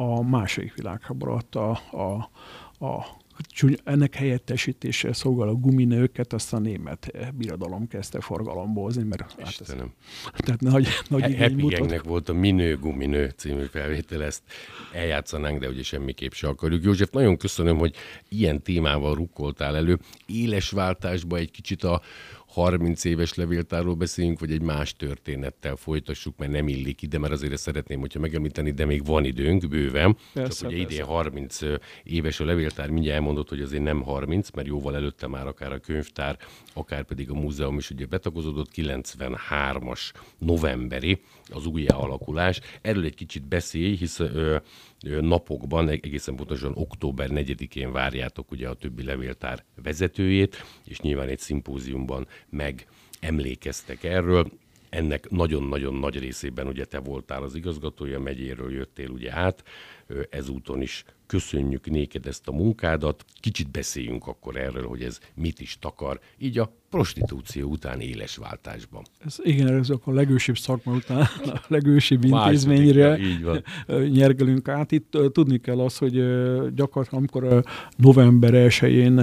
a 0.00 0.22
második 0.22 0.74
világháború 0.74 1.38
a, 1.52 1.58
a, 1.96 2.30
a 2.86 3.06
ennek 3.84 4.14
helyettesítésre 4.14 5.12
szolgál 5.12 5.48
a 5.48 5.54
guminőket, 5.54 6.32
azt 6.32 6.52
a 6.52 6.58
német 6.58 7.12
birodalom 7.34 7.88
kezdte 7.88 8.20
forgalombozni, 8.20 9.02
mert 9.02 9.20
hát 9.20 9.60
ez, 9.60 9.74
tehát 10.36 10.60
nagy, 10.60 10.88
nagy 11.08 11.36
Happy 11.36 11.54
mutat. 11.54 12.04
volt 12.04 12.28
a 12.28 12.32
Minő 12.32 12.76
Guminő 12.76 13.32
című 13.36 13.64
felvétel, 13.64 14.22
ezt 14.22 14.42
eljátszanánk, 14.92 15.60
de 15.60 15.68
ugye 15.68 15.82
semmiképp 15.82 16.32
se 16.32 16.48
akarjuk. 16.48 16.84
József, 16.84 17.10
nagyon 17.10 17.36
köszönöm, 17.36 17.76
hogy 17.78 17.94
ilyen 18.28 18.62
témával 18.62 19.14
rukkoltál 19.14 19.76
elő. 19.76 19.98
Éles 20.26 20.70
váltásba 20.70 21.36
egy 21.36 21.50
kicsit 21.50 21.84
a, 21.84 22.02
30 22.56 23.04
éves 23.04 23.34
levéltárról 23.34 23.94
beszéljünk, 23.94 24.40
vagy 24.40 24.50
egy 24.50 24.60
más 24.60 24.94
történettel 24.94 25.76
folytassuk, 25.76 26.36
mert 26.36 26.52
nem 26.52 26.68
illik 26.68 27.02
ide, 27.02 27.18
mert 27.18 27.32
azért 27.32 27.56
szeretném, 27.56 28.00
hogyha 28.00 28.20
megemlíteni, 28.20 28.70
de 28.70 28.84
még 28.84 29.04
van 29.04 29.24
időnk 29.24 29.68
bőven. 29.68 30.16
Persze, 30.32 30.60
Csak 30.60 30.70
ugye 30.70 30.80
idén 30.80 31.04
30 31.04 31.58
éves 32.02 32.40
a 32.40 32.44
levéltár, 32.44 32.90
mindjárt 32.90 33.18
elmondott, 33.18 33.48
hogy 33.48 33.60
azért 33.60 33.82
nem 33.82 34.02
30, 34.02 34.50
mert 34.50 34.68
jóval 34.68 34.94
előtte 34.96 35.26
már 35.26 35.46
akár 35.46 35.72
a 35.72 35.78
könyvtár, 35.78 36.38
akár 36.74 37.04
pedig 37.04 37.30
a 37.30 37.34
múzeum 37.34 37.76
is 37.78 37.90
ugye 37.90 38.06
betagozódott, 38.06 38.70
93-as 38.76 40.12
novemberi 40.38 41.20
az 41.48 41.66
új 41.66 41.86
alakulás. 41.86 42.60
Erről 42.82 43.04
egy 43.04 43.14
kicsit 43.14 43.48
beszélj, 43.48 43.96
hisz 43.96 44.18
ö, 44.18 44.56
napokban, 45.00 45.88
egészen 45.88 46.36
pontosan 46.36 46.72
október 46.74 47.28
4-én 47.32 47.92
várjátok 47.92 48.50
ugye 48.50 48.68
a 48.68 48.74
többi 48.74 49.02
levéltár 49.02 49.64
vezetőjét, 49.82 50.56
és 50.84 51.00
nyilván 51.00 51.28
egy 51.28 51.38
szimpóziumban 51.38 52.26
meg 52.50 52.86
emlékeztek 53.20 54.04
erről. 54.04 54.50
Ennek 54.88 55.30
nagyon-nagyon 55.30 55.94
nagy 55.94 56.18
részében 56.18 56.66
ugye 56.66 56.84
te 56.84 56.98
voltál 56.98 57.42
az 57.42 57.54
igazgatója, 57.54 58.20
megyéről 58.20 58.72
jöttél 58.72 59.08
ugye 59.08 59.32
át, 59.32 59.64
ezúton 60.30 60.80
is 60.80 61.04
köszönjük 61.26 61.90
néked 61.90 62.26
ezt 62.26 62.48
a 62.48 62.52
munkádat, 62.52 63.24
kicsit 63.40 63.70
beszéljünk 63.70 64.26
akkor 64.26 64.56
erről, 64.56 64.86
hogy 64.86 65.02
ez 65.02 65.18
mit 65.34 65.60
is 65.60 65.78
takar, 65.80 66.20
így 66.38 66.58
a 66.58 66.72
prostitúció 66.90 67.70
után 67.70 68.00
éles 68.00 68.36
váltásban. 68.36 69.02
Ez, 69.24 69.36
igen, 69.42 69.74
ez 69.74 69.90
a 69.90 70.00
legősibb 70.04 70.58
szakma 70.58 70.92
után 70.92 71.20
a 71.44 71.60
legősibb 71.68 72.24
intézményre 72.24 73.18
nyergelünk 74.12 74.68
át. 74.68 74.92
Itt 74.92 75.18
tudni 75.32 75.58
kell 75.58 75.80
az, 75.80 75.98
hogy 75.98 76.12
gyakorlatilag 76.74 77.08
amikor 77.12 77.64
november 77.96 78.52
1-én 78.54 79.14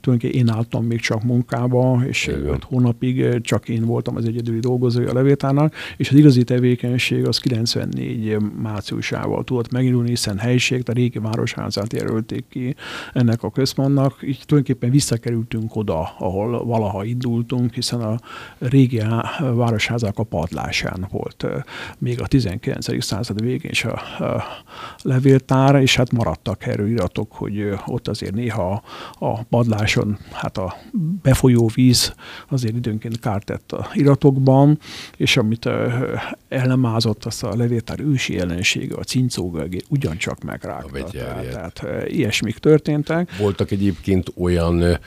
tulajdonképpen 0.00 0.30
én 0.30 0.48
álltam 0.48 0.84
még 0.84 1.00
csak 1.00 1.22
munkába, 1.22 2.02
és 2.06 2.26
öt 2.28 2.64
hónapig 2.64 3.40
csak 3.40 3.68
én 3.68 3.84
voltam 3.84 4.16
az 4.16 4.24
egyedüli 4.24 4.58
dolgozója 4.58 5.10
a 5.10 5.14
levétának, 5.14 5.74
és 5.96 6.10
az 6.10 6.16
igazi 6.16 6.44
tevékenység 6.44 7.26
az 7.26 7.38
94 7.38 8.36
márciusával 8.62 9.44
tudott 9.44 9.70
megindulni, 9.70 10.08
hiszen 10.08 10.29
helység, 10.38 10.82
a 10.86 10.92
régi 10.92 11.18
városházát 11.18 11.92
jelölték 11.92 12.44
ki 12.48 12.74
ennek 13.12 13.42
a 13.42 13.50
központnak. 13.50 14.18
Így 14.22 14.42
tulajdonképpen 14.46 14.90
visszakerültünk 14.90 15.76
oda, 15.76 16.14
ahol 16.18 16.64
valaha 16.64 17.04
indultunk, 17.04 17.74
hiszen 17.74 18.00
a 18.00 18.18
régi 18.58 19.02
városházak 19.38 20.18
a 20.18 20.22
padlásán 20.22 21.06
volt 21.10 21.46
még 21.98 22.20
a 22.20 22.26
19. 22.26 23.04
század 23.04 23.42
végén 23.42 23.70
is 23.70 23.84
a, 23.84 23.92
a 24.24 24.44
levéltár, 25.02 25.74
és 25.74 25.96
hát 25.96 26.12
maradtak 26.12 26.66
erről 26.66 26.88
iratok, 26.88 27.32
hogy 27.32 27.72
ott 27.86 28.08
azért 28.08 28.34
néha 28.34 28.82
a 29.18 29.42
padláson 29.42 30.18
hát 30.32 30.58
a 30.58 30.76
befolyó 31.22 31.70
víz 31.74 32.14
azért 32.48 32.76
időnként 32.76 33.20
kárt 33.20 33.44
tett 33.44 33.72
a 33.72 33.88
iratokban, 33.94 34.78
és 35.16 35.36
amit 35.36 35.66
el 36.48 36.66
nem 36.66 36.86
ázott, 36.86 37.24
azt 37.24 37.44
a 37.44 37.56
levéltár 37.56 38.00
ősi 38.00 38.34
jelensége, 38.34 38.94
a 38.94 39.02
cincógagé 39.02 39.78
ugyancsak 39.88 40.19
csak 40.20 40.42
megrágta. 40.42 41.04
Tehát, 41.04 41.52
tehát 41.52 42.08
ilyesmik 42.08 42.58
történtek. 42.58 43.36
Voltak 43.36 43.70
egyébként 43.70 44.32
olyan 44.36 44.98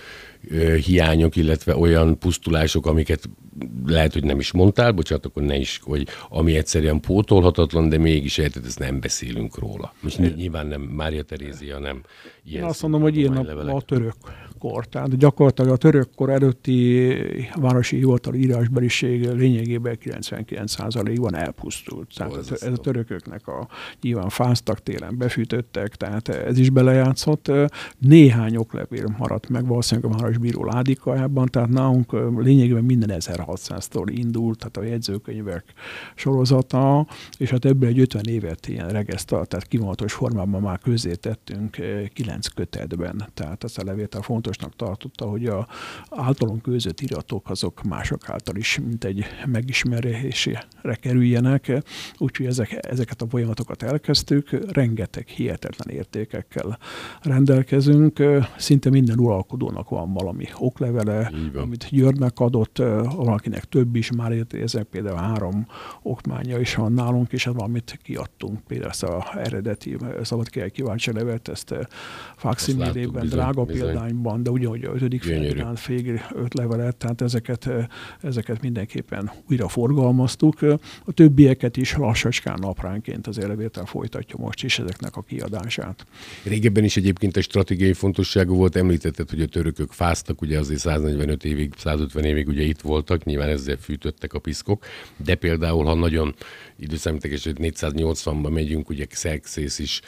hiányok, 0.86 1.36
illetve 1.36 1.78
olyan 1.78 2.18
pusztulások, 2.18 2.86
amiket 2.86 3.30
lehet, 3.86 4.14
hogy 4.14 4.24
nem 4.24 4.40
is 4.40 4.52
mondtál, 4.52 4.92
bocsánat, 4.92 5.26
akkor 5.26 5.44
ne 5.44 5.58
is, 5.58 5.80
hogy 5.84 6.08
ami 6.30 6.58
egyszerűen 6.58 7.00
pótolhatatlan, 7.00 7.90
de 7.90 7.98
mégis 7.98 8.38
érted, 8.38 8.66
ezt 8.66 8.80
nem 8.80 9.00
beszélünk 9.00 9.60
róla. 9.60 9.94
Most 10.02 10.36
nyilván 10.36 10.68
nem 10.68 10.82
Mária 10.82 11.24
Terézia, 11.24 11.80
nem 11.80 12.02
ilyen. 12.44 12.64
Én 12.64 12.70
azt 12.70 12.82
mondom, 12.82 13.02
hogy 13.02 13.18
ilyen 13.18 13.36
a, 13.38 13.76
a 13.76 13.82
török 13.82 14.16
kor. 14.64 14.86
Tehát 14.86 15.18
gyakorlatilag 15.18 15.72
a 15.72 15.78
török 15.78 16.10
kor 16.16 16.30
előtti 16.30 17.14
városi 17.56 17.96
hivatal 17.96 18.34
írásbeliség 18.34 19.30
lényegében 19.30 19.98
99%-ban 20.04 21.36
elpusztult. 21.36 22.14
Tehát 22.16 22.36
ez, 22.38 22.52
ez 22.52 22.72
a 22.72 22.78
törököknek 22.78 23.48
a 23.48 23.68
nyilván 24.02 24.30
fáztak 24.30 24.84
télen, 24.84 25.18
befűtöttek, 25.18 25.96
tehát 25.96 26.28
ez 26.30 26.58
is 26.58 26.70
belejátszott. 26.70 27.52
Néhány 27.98 28.56
oklevél 28.56 29.16
maradt 29.18 29.50
meg 29.50 29.68
valószínűleg 29.68 30.12
a 30.12 30.18
városbíró 30.18 30.64
ládikájában, 30.64 31.48
tehát 31.48 31.70
nálunk 31.70 32.12
lényegében 32.38 32.84
minden 32.84 33.18
1600-tól 33.20 34.06
indult, 34.10 34.58
tehát 34.58 34.78
a 34.78 34.84
jegyzőkönyvek 34.84 35.64
sorozata, 36.16 37.08
és 37.38 37.50
hát 37.50 37.66
ebből 37.66 37.90
egy 37.90 38.00
50 38.00 38.24
évet 38.26 38.68
ilyen 38.68 38.90
regesztalt, 38.90 39.50
tehát 39.50 39.68
kivonatos 39.68 40.14
formában 40.14 40.62
már 40.62 40.80
közé 40.80 41.14
tettünk 41.14 41.78
kilenc 42.14 42.48
kötetben. 42.48 43.30
Tehát 43.34 43.64
ezt 43.64 43.78
a 43.78 43.84
levétel 43.86 44.22
fontos 44.22 44.53
fontosnak 44.54 44.76
tartotta, 44.76 45.26
hogy 45.26 45.46
a 45.46 45.68
általunk 46.10 46.62
között 46.62 47.02
iratok 47.02 47.50
azok 47.50 47.84
mások 47.84 48.30
által 48.30 48.56
is, 48.56 48.80
mint 48.80 49.04
egy 49.04 49.26
megismerésére 49.46 50.66
kerüljenek. 51.02 51.84
Úgyhogy 52.18 52.46
ezek, 52.46 52.78
ezeket 52.88 53.22
a 53.22 53.28
folyamatokat 53.30 53.84
elkezdtük, 53.84 54.72
rengeteg 54.72 55.28
hihetetlen 55.28 55.96
értékekkel 55.96 56.78
rendelkezünk. 57.22 58.24
Szinte 58.58 58.90
minden 58.90 59.20
uralkodónak 59.20 59.90
van 59.90 60.14
valami 60.14 60.46
oklevele, 60.58 61.32
amit 61.56 61.88
Györgynek 61.90 62.40
adott, 62.40 62.78
valakinek 63.16 63.64
több 63.64 63.96
is, 63.96 64.12
már 64.12 64.46
ezek 64.52 64.84
például 64.84 65.18
három 65.18 65.66
okmánya 66.02 66.60
is 66.60 66.76
van 66.76 66.94
nálunk, 66.94 67.32
és 67.32 67.48
ez 67.48 67.54
valamit 67.54 68.00
kiadtunk. 68.04 68.60
Például 68.68 68.90
ezt 68.90 69.04
a 69.04 69.26
eredeti 69.38 69.98
szabadkirály 70.22 70.70
kíváncsi 70.70 71.12
levet, 71.14 71.48
ezt 71.48 71.76
faximilében, 72.36 73.28
drága 73.28 73.64
bizony. 73.64 73.86
példányban 73.86 74.43
de 74.44 74.50
ugyanúgy 74.50 74.84
a 74.84 74.94
ötödik 74.94 75.24
Ferdinand 75.24 75.78
fél 75.78 76.22
öt 76.36 76.54
levelet, 76.54 76.96
tehát 76.96 77.22
ezeket, 77.22 77.70
ezeket 78.22 78.62
mindenképpen 78.62 79.32
újra 79.50 79.68
forgalmaztuk. 79.68 80.62
A 81.06 81.12
többieket 81.14 81.78
is 81.78 81.96
lassacskán 81.96 82.58
napránként 82.62 83.28
az 83.28 83.40
elevétel 83.40 83.86
folytatja 83.86 84.36
most 84.40 84.64
is 84.64 84.80
ezeknek 84.80 85.16
a 85.16 85.22
kiadását. 85.22 86.06
Régebben 86.44 86.84
is 86.84 86.98
egyébként 86.98 87.38
egy 87.38 87.44
stratégiai 87.44 87.94
fontosságú 87.94 88.56
volt, 88.56 88.76
említetted, 88.76 89.30
hogy 89.30 89.42
a 89.42 89.48
törökök 89.48 89.92
fáztak, 89.92 90.42
ugye 90.42 90.60
azért 90.60 90.80
145 90.80 91.46
évig, 91.46 91.74
150 91.78 92.24
évig 92.24 92.48
ugye 92.48 92.62
itt 92.64 92.82
voltak, 92.82 93.24
nyilván 93.24 93.50
ezzel 93.50 93.78
fűtöttek 93.78 94.34
a 94.34 94.40
piszkok, 94.40 94.86
de 95.18 95.36
például, 95.36 95.86
ha 95.86 95.94
nagyon 95.94 96.36
időszámítek, 96.78 97.32
480-ban 97.34 98.52
megyünk, 98.52 98.90
ugye 98.90 99.06
Xerxes 99.06 99.80
is 99.80 100.02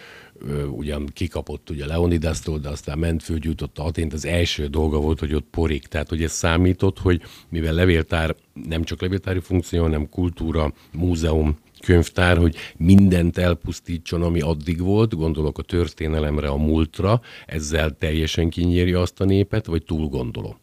ugyan 0.71 1.09
kikapott 1.13 1.69
ugye 1.69 1.85
Leonidasztól, 1.85 2.59
de 2.59 2.69
aztán 2.69 2.99
ment 2.99 3.23
föl, 3.23 3.37
jutott 3.39 3.79
Atént, 3.79 4.13
az 4.13 4.25
első 4.25 4.67
dolga 4.67 4.99
volt, 4.99 5.19
hogy 5.19 5.33
ott 5.33 5.47
porik. 5.51 5.85
Tehát, 5.87 6.09
hogy 6.09 6.23
ez 6.23 6.31
számított, 6.31 6.99
hogy 6.99 7.21
mivel 7.49 7.73
levéltár 7.73 8.35
nem 8.67 8.83
csak 8.83 9.01
levéltári 9.01 9.39
funkció, 9.39 9.81
hanem 9.81 10.09
kultúra, 10.09 10.73
múzeum, 10.93 11.57
könyvtár, 11.85 12.37
hogy 12.37 12.55
mindent 12.77 13.37
elpusztítson, 13.37 14.21
ami 14.21 14.41
addig 14.41 14.79
volt, 14.79 15.15
gondolok 15.15 15.57
a 15.57 15.61
történelemre, 15.61 16.47
a 16.47 16.57
múltra, 16.57 17.21
ezzel 17.45 17.91
teljesen 17.91 18.49
kinyírja 18.49 19.01
azt 19.01 19.21
a 19.21 19.25
népet, 19.25 19.65
vagy 19.65 19.83
túl 19.83 20.07
gondolom? 20.07 20.55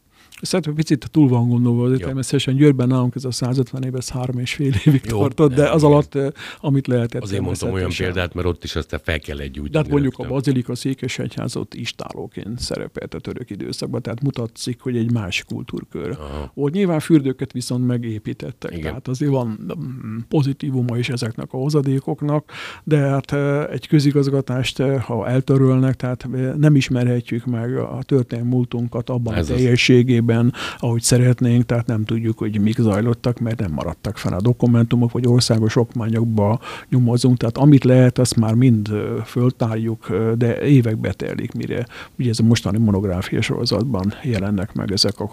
Szerintem 0.43 0.75
picit 0.75 1.11
túl 1.11 1.29
van 1.29 1.49
gondolva, 1.49 1.89
de 1.89 1.97
természetesen 1.97 2.55
Győrben 2.55 2.89
nálunk 2.89 3.15
ez 3.15 3.25
a 3.25 3.31
150 3.31 3.83
év, 3.83 3.95
ez 3.95 4.11
három 4.11 4.39
és 4.39 4.55
fél 4.55 4.73
évig 4.85 5.03
Jó, 5.09 5.19
tartott, 5.19 5.55
de 5.55 5.71
az 5.71 5.85
alatt, 5.85 6.15
eh, 6.15 6.29
amit 6.61 6.87
lehetett. 6.87 7.23
Azért 7.23 7.43
mondtam 7.43 7.73
olyan 7.73 7.91
példát, 7.97 8.35
mert 8.35 8.47
ott 8.47 8.65
is 8.65 8.77
aztán 8.77 9.01
fel 9.03 9.19
kell 9.19 9.39
egy 9.39 9.61
úgy. 9.61 9.71
De 9.71 9.79
hát 9.79 9.89
mondjuk 9.89 10.13
rögtön. 10.13 10.27
a 10.27 10.35
Bazilika 10.35 10.75
Székesegyház 10.75 11.57
ott 11.57 11.75
istálóként 11.75 12.59
szerepelt 12.59 13.15
a 13.15 13.19
török 13.19 13.51
időszakban, 13.51 14.03
tehát 14.03 14.23
mutatszik, 14.23 14.81
hogy 14.81 14.97
egy 14.97 15.13
más 15.13 15.45
kultúrkör. 15.45 16.11
Aha. 16.11 16.51
Ott 16.55 16.73
nyilván 16.73 17.01
fürdőket 17.01 17.53
viszont 17.53 17.87
megépítettek, 17.87 18.71
Igen. 18.71 18.83
tehát 18.83 19.09
azért 19.09 19.31
van 19.31 19.77
mm, 19.79 20.19
pozitívuma 20.29 20.99
is 20.99 21.09
ezeknek 21.09 21.53
a 21.53 21.57
hozadékoknak, 21.57 22.53
de 22.85 22.97
hát 22.97 23.33
eh, 23.33 23.65
egy 23.65 23.89
közigazgatást, 23.89 24.81
eh, 24.81 25.03
ha 25.03 25.29
eltörölnek, 25.29 25.97
tehát 25.97 26.29
nem 26.57 26.77
ismerhetjük 26.77 27.47
meg 27.47 27.77
a 27.77 27.99
történelmi 28.03 28.51
múltunkat 28.51 29.11
abban 29.11 29.35
Ez 29.35 29.51
a 29.51 29.55
teljességében, 29.55 30.32
mértékben, 30.33 30.53
ahogy 30.79 31.03
szeretnénk, 31.03 31.67
tehát 31.67 31.87
nem 31.87 32.05
tudjuk, 32.05 32.39
hogy 32.39 32.61
mik 32.61 32.79
zajlottak, 32.79 33.39
mert 33.39 33.61
nem 33.61 33.73
maradtak 33.73 34.17
fel 34.17 34.33
a 34.33 34.41
dokumentumok, 34.41 35.13
vagy 35.13 35.27
országos 35.27 35.77
okmányokba 35.77 36.61
nyomozunk. 36.89 37.37
Tehát 37.37 37.59
amit 37.59 37.85
lehet, 37.85 38.19
azt 38.19 38.37
már 38.37 38.55
mind 38.55 38.89
föltárjuk, 39.25 40.13
de 40.37 40.61
évekbe 40.61 41.13
telik, 41.13 41.53
mire 41.53 41.87
ugye 42.19 42.31
ez 42.31 42.39
a 42.39 42.43
mostani 42.43 42.79
monográfia 42.79 43.41
sorozatban 43.41 44.13
jelennek 44.23 44.75
meg 44.75 44.93
ezek 44.93 45.21
a 45.21 45.31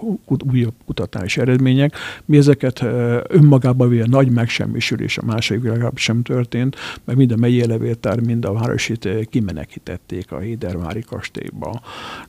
újabb 0.51 0.73
kutatási 0.85 1.41
eredmények. 1.41 1.95
Mi 2.25 2.37
ezeket 2.37 2.81
önmagában 3.27 3.89
véve 3.89 4.05
nagy 4.07 4.31
megsemmisülés 4.31 5.17
a 5.17 5.25
második 5.25 5.61
világában 5.61 5.95
sem 5.95 6.21
történt, 6.21 6.75
mert 7.03 7.17
mind 7.17 7.31
a 7.31 7.35
megyei 7.35 7.67
levéltár, 7.67 8.19
mind 8.19 8.45
a 8.45 8.53
városit 8.53 9.07
kimenekítették 9.29 10.31
a 10.31 10.39
Hédervári 10.39 11.01
kastélyba. 11.01 11.81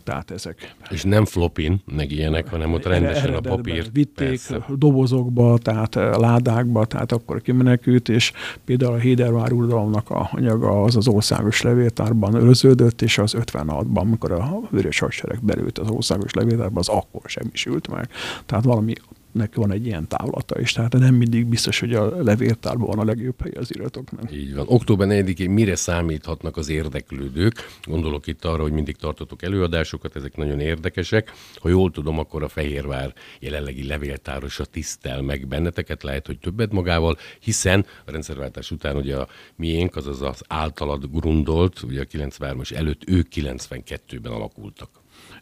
Tehát 0.05 0.31
ezek. 0.31 0.75
És 0.91 1.03
nem 1.03 1.25
flopin, 1.25 1.81
meg 1.95 2.11
ilyenek, 2.13 2.49
hanem 2.49 2.60
ott 2.69 2.85
rendesen 2.85 3.35
a 3.35 3.41
papírt. 3.41 3.91
Vitték 3.93 4.29
persze. 4.29 4.65
dobozokba, 4.77 5.59
tehát 5.59 5.97
eh, 5.97 6.15
ládákba, 6.17 6.85
tehát 6.85 7.13
akkor 7.13 7.43
kimenekült, 7.43 8.09
és 8.09 8.33
például 8.65 8.93
a 8.93 8.99
Hédervár 8.99 9.53
uradalomnak 9.53 10.11
a 10.11 10.31
anyaga 10.33 10.83
az 10.83 10.97
az 10.97 11.09
országos 11.09 11.63
levéltárban 11.63 12.35
őrződött, 12.35 13.03
és 13.03 13.19
az 13.19 13.35
56-ban, 13.39 13.85
amikor 13.95 14.33
a 14.33 14.61
vörös 14.71 14.99
hadsereg 14.99 15.39
belült 15.43 15.79
az 15.79 15.89
országos 15.89 16.33
levéltárba, 16.33 16.81
az 16.81 16.89
akkor 16.89 17.23
sem 17.25 17.49
is 17.53 17.67
ült 17.67 17.89
meg. 17.89 18.09
Tehát 18.47 18.65
valami 18.65 18.95
nek 19.33 19.55
van 19.55 19.73
egy 19.73 19.87
ilyen 19.87 20.09
távlata 20.09 20.61
is, 20.61 20.73
tehát 20.73 20.93
nem 20.93 21.15
mindig 21.15 21.47
biztos, 21.47 21.81
hogy 21.81 21.95
a 21.95 22.23
levéltárban 22.23 22.87
van 22.87 22.99
a 22.99 23.05
legjobb 23.05 23.41
hely 23.43 23.53
az 23.57 23.75
iratoknak. 23.75 24.33
Így 24.33 24.55
van. 24.55 24.65
Október 24.69 25.09
4-én 25.11 25.51
mire 25.51 25.77
számíthatnak 25.77 26.57
az 26.57 26.69
érdeklődők? 26.69 27.55
Gondolok 27.83 28.27
itt 28.27 28.45
arra, 28.45 28.63
hogy 28.63 28.73
mindig 28.73 28.97
tartotok 28.97 29.43
előadásokat, 29.43 30.17
ezek 30.17 30.37
nagyon 30.37 30.61
érdekesek. 30.61 31.33
Ha 31.61 31.69
jól 31.69 31.91
tudom, 31.91 32.19
akkor 32.19 32.43
a 32.43 32.49
Fehérvár 32.49 33.13
jelenlegi 33.41 33.87
levéltárosa 33.87 34.65
tisztel 34.65 35.23
meg 35.23 35.47
benneteket, 35.47 36.03
lehet, 36.03 36.27
hogy 36.27 36.39
többet 36.39 36.73
magával, 36.73 37.17
hiszen 37.41 37.87
a 38.05 38.11
rendszerváltás 38.11 38.71
után 38.71 38.97
ugye 38.97 39.17
a 39.17 39.29
miénk, 39.57 39.97
azaz 39.97 40.23
az 40.23 40.43
általad 40.49 41.11
grundolt, 41.13 41.83
ugye 41.83 42.01
a 42.01 42.05
93-as 42.05 42.75
előtt 42.75 43.09
ők 43.09 43.27
92-ben 43.35 44.33
alakultak. 44.33 45.00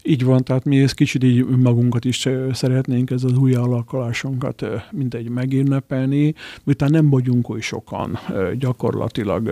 Így 0.09 0.25
van, 0.25 0.45
tehát 0.45 0.65
mi 0.65 0.83
ezt 0.83 0.95
kicsit 0.95 1.25
így 1.25 1.47
magunkat 1.47 2.05
is 2.05 2.29
szeretnénk, 2.53 3.11
ez 3.11 3.25
az 3.25 3.37
új 3.37 3.55
alakulásunkat 3.55 4.65
mindegy 4.91 5.29
megünnepelni, 5.29 6.35
miután 6.65 6.91
nem 6.91 7.11
vagyunk 7.11 7.49
oly 7.49 7.61
sokan, 7.61 8.19
gyakorlatilag 8.59 9.51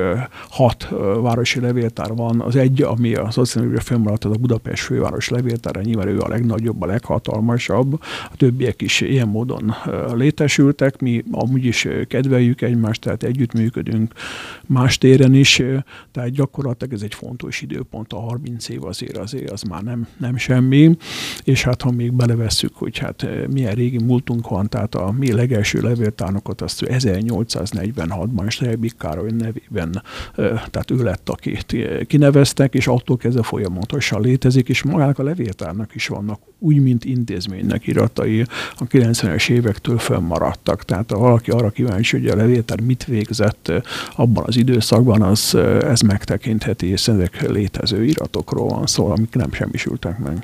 hat 0.49 0.89
városi 1.21 1.61
levéltár 1.61 2.15
van, 2.15 2.41
az 2.41 2.57
egy, 2.57 2.83
ami 2.83 3.15
a 3.15 3.31
szociális 3.31 3.83
fennmaradt, 3.83 4.25
az 4.25 4.33
a 4.33 4.39
Budapest 4.39 4.83
főváros 4.83 5.29
levéltára, 5.29 5.81
nyilván 5.81 6.09
ő 6.09 6.19
a 6.19 6.29
legnagyobb, 6.29 6.83
a 6.83 6.87
leghatalmasabb, 6.87 8.01
a 8.31 8.37
többiek 8.37 8.83
is 8.83 9.01
ilyen 9.01 9.29
módon 9.29 9.75
létesültek, 10.15 11.01
mi 11.01 11.25
amúgy 11.31 11.65
is 11.65 11.89
kedveljük 12.09 12.61
egymást, 12.61 13.01
tehát 13.01 13.23
együttműködünk 13.23 14.13
más 14.67 14.99
téren 14.99 15.35
is, 15.35 15.63
tehát 16.13 16.31
gyakorlatilag 16.31 16.95
ez 16.95 17.03
egy 17.03 17.15
fontos 17.15 17.63
időpont, 17.63 18.13
a 18.13 18.21
30 18.21 18.69
év 18.69 18.85
azért 18.85 19.17
azért 19.17 19.51
az 19.51 19.63
már 19.63 19.83
nem, 19.83 20.07
nem 20.19 20.37
semmi, 20.47 20.97
és 21.45 21.65
hát 21.65 21.83
ha 21.83 21.91
még 21.91 22.13
belevesszük, 22.13 22.75
hogy 22.75 22.99
hát 22.99 23.23
eh, 23.23 23.47
milyen 23.47 23.75
régi 23.75 23.99
múltunk 23.99 24.49
van, 24.49 24.69
tehát 24.69 24.95
a 24.95 25.15
mi 25.19 25.33
legelső 25.33 25.81
levéltárnokat 25.81 26.61
azt 26.61 26.85
1846-ban 26.87 28.51
Strebik 28.51 28.97
Károly 28.99 29.31
nevében, 29.31 30.03
eh, 30.37 30.63
tehát 30.71 30.91
ő 30.91 31.03
lett, 31.03 31.29
akit 31.29 31.73
eh, 31.73 31.99
kineveztek, 32.07 32.75
és 32.75 32.87
attól 32.87 33.17
kezdve 33.17 33.43
folyamatosan 33.43 34.21
létezik, 34.21 34.69
és 34.69 34.83
magának 34.83 35.19
a 35.19 35.23
levéltárnak 35.23 35.95
is 35.95 36.07
vannak 36.07 36.41
úgy, 36.59 36.83
mint 36.83 37.05
intézménynek 37.05 37.87
iratai 37.87 38.41
a 38.77 38.87
90-es 38.87 39.51
évektől 39.51 39.99
fönnmaradtak. 39.99 40.85
Tehát 40.85 41.11
ha 41.11 41.19
valaki 41.19 41.51
arra 41.51 41.71
kíváncsi, 41.71 42.17
hogy 42.17 42.29
a 42.29 42.37
levéltár 42.37 42.81
mit 42.81 43.05
végzett 43.05 43.73
abban 44.17 44.45
az 44.47 44.57
időszakban, 44.57 45.23
az 45.23 45.55
ez 45.83 46.01
megtekintheti, 46.01 46.87
és 46.87 47.09
ezek 47.09 47.49
létező 47.49 48.05
iratokról 48.05 48.69
van 48.69 48.87
szó, 48.87 49.11
amik 49.11 49.35
nem 49.35 49.53
semmisültek 49.53 50.19
meg. 50.19 50.36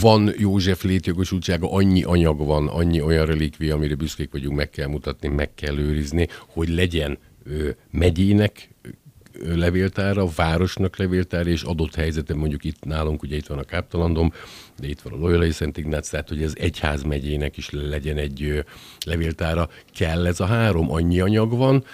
Van 0.00 0.32
József 0.36 0.82
létjogosultsága, 0.82 1.72
annyi 1.72 2.02
anyag 2.02 2.46
van, 2.46 2.68
annyi 2.68 3.00
olyan 3.00 3.26
relikvia, 3.26 3.74
amire 3.74 3.94
büszkék 3.94 4.32
vagyunk, 4.32 4.56
meg 4.56 4.70
kell 4.70 4.86
mutatni, 4.86 5.28
meg 5.28 5.54
kell 5.54 5.78
őrizni, 5.78 6.28
hogy 6.46 6.68
legyen 6.68 7.18
ö, 7.44 7.68
megyének 7.90 8.68
levéltára, 9.44 10.26
városnak 10.36 10.96
levéltára, 10.96 11.48
és 11.48 11.62
adott 11.62 11.94
helyzetben 11.94 12.36
mondjuk 12.36 12.64
itt 12.64 12.84
nálunk, 12.84 13.22
ugye 13.22 13.36
itt 13.36 13.46
van 13.46 13.58
a 13.58 13.64
Káptalandom, 13.64 14.32
de 14.78 14.86
itt 14.86 15.00
van 15.00 15.12
a 15.12 15.16
Loyolai 15.16 15.50
Szent 15.50 15.76
Ignác, 15.76 16.08
tehát 16.08 16.28
hogy 16.28 16.42
ez 16.42 16.52
egyház 16.56 17.02
megyének 17.02 17.56
is 17.56 17.70
legyen 17.70 18.16
egy 18.16 18.64
levéltára. 19.06 19.68
Kell 19.94 20.26
ez 20.26 20.40
a 20.40 20.44
három? 20.44 20.92
Annyi 20.92 21.20
anyag 21.20 21.56
van, 21.56 21.84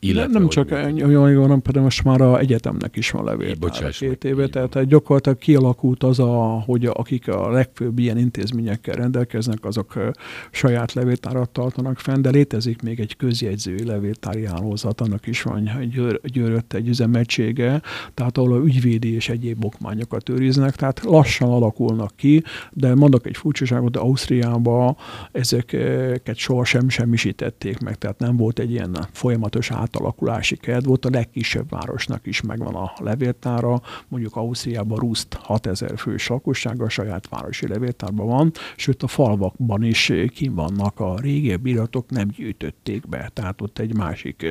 illetve, 0.00 0.38
nem 0.38 0.48
csak 0.48 0.70
olyan 0.70 1.30
jó, 1.30 1.40
hanem 1.40 1.62
pedig 1.62 1.82
most 1.82 2.04
már 2.04 2.20
a 2.20 2.38
egyetemnek 2.38 2.96
is 2.96 3.10
van 3.10 3.24
levél. 3.24 3.54
Két 3.98 4.24
éve, 4.24 4.46
tehát 4.46 4.74
van. 4.74 4.86
gyakorlatilag 4.86 5.38
kialakult 5.38 6.02
az, 6.02 6.18
a, 6.18 6.62
hogy 6.66 6.86
akik 6.86 7.28
a 7.28 7.50
legfőbb 7.50 7.98
ilyen 7.98 8.18
intézményekkel 8.18 8.94
rendelkeznek, 8.94 9.64
azok 9.64 10.12
saját 10.50 10.92
levéltárat 10.92 11.50
tartanak 11.50 11.98
fenn, 11.98 12.22
de 12.22 12.30
létezik 12.30 12.82
még 12.82 13.00
egy 13.00 13.16
közjegyzői 13.16 13.84
levéltári 13.84 14.46
hálózat, 14.46 15.00
annak 15.00 15.26
is 15.26 15.42
van 15.42 15.88
győr, 15.90 16.20
győrött 16.22 16.72
egy 16.72 16.88
üzemegysége, 16.88 17.82
tehát 18.14 18.38
ahol 18.38 18.52
a 18.52 18.64
ügyvédi 18.64 19.14
és 19.14 19.28
egyéb 19.28 19.64
okmányokat 19.64 20.28
őriznek, 20.28 20.76
tehát 20.76 21.00
lassan 21.04 21.48
alakulnak 21.48 22.12
ki, 22.16 22.42
de 22.70 22.94
mondok 22.94 23.26
egy 23.26 23.36
furcsaságot, 23.36 23.90
de 23.90 23.98
Ausztriában 23.98 24.96
ezeket 25.32 26.36
sohasem 26.36 26.88
semmisítették 26.88 27.78
meg, 27.78 27.98
tehát 27.98 28.18
nem 28.18 28.36
volt 28.36 28.58
egy 28.58 28.70
ilyen 28.70 29.08
folyamatos 29.12 29.70
át 29.70 29.89
átalakulási 29.90 30.56
kedv 30.56 30.86
volt, 30.86 31.04
a 31.04 31.10
legkisebb 31.10 31.70
városnak 31.70 32.26
is 32.26 32.40
megvan 32.40 32.74
a 32.74 32.92
levéltára, 32.98 33.80
mondjuk 34.08 34.36
Ausztriában 34.36 34.98
Ruszt 34.98 35.34
6000 35.34 35.98
fős 35.98 36.26
lakossága, 36.26 36.84
a 36.84 36.88
saját 36.88 37.28
városi 37.28 37.68
levéltárban 37.68 38.26
van, 38.26 38.52
sőt 38.76 39.02
a 39.02 39.06
falvakban 39.06 39.82
is 39.82 40.12
kim 40.34 40.54
vannak 40.54 41.00
a 41.00 41.20
régebbi 41.20 41.70
iratok, 41.70 42.10
nem 42.10 42.28
gyűjtötték 42.28 43.08
be, 43.08 43.30
tehát 43.32 43.60
ott 43.60 43.78
egy 43.78 43.96
másik 43.96 44.46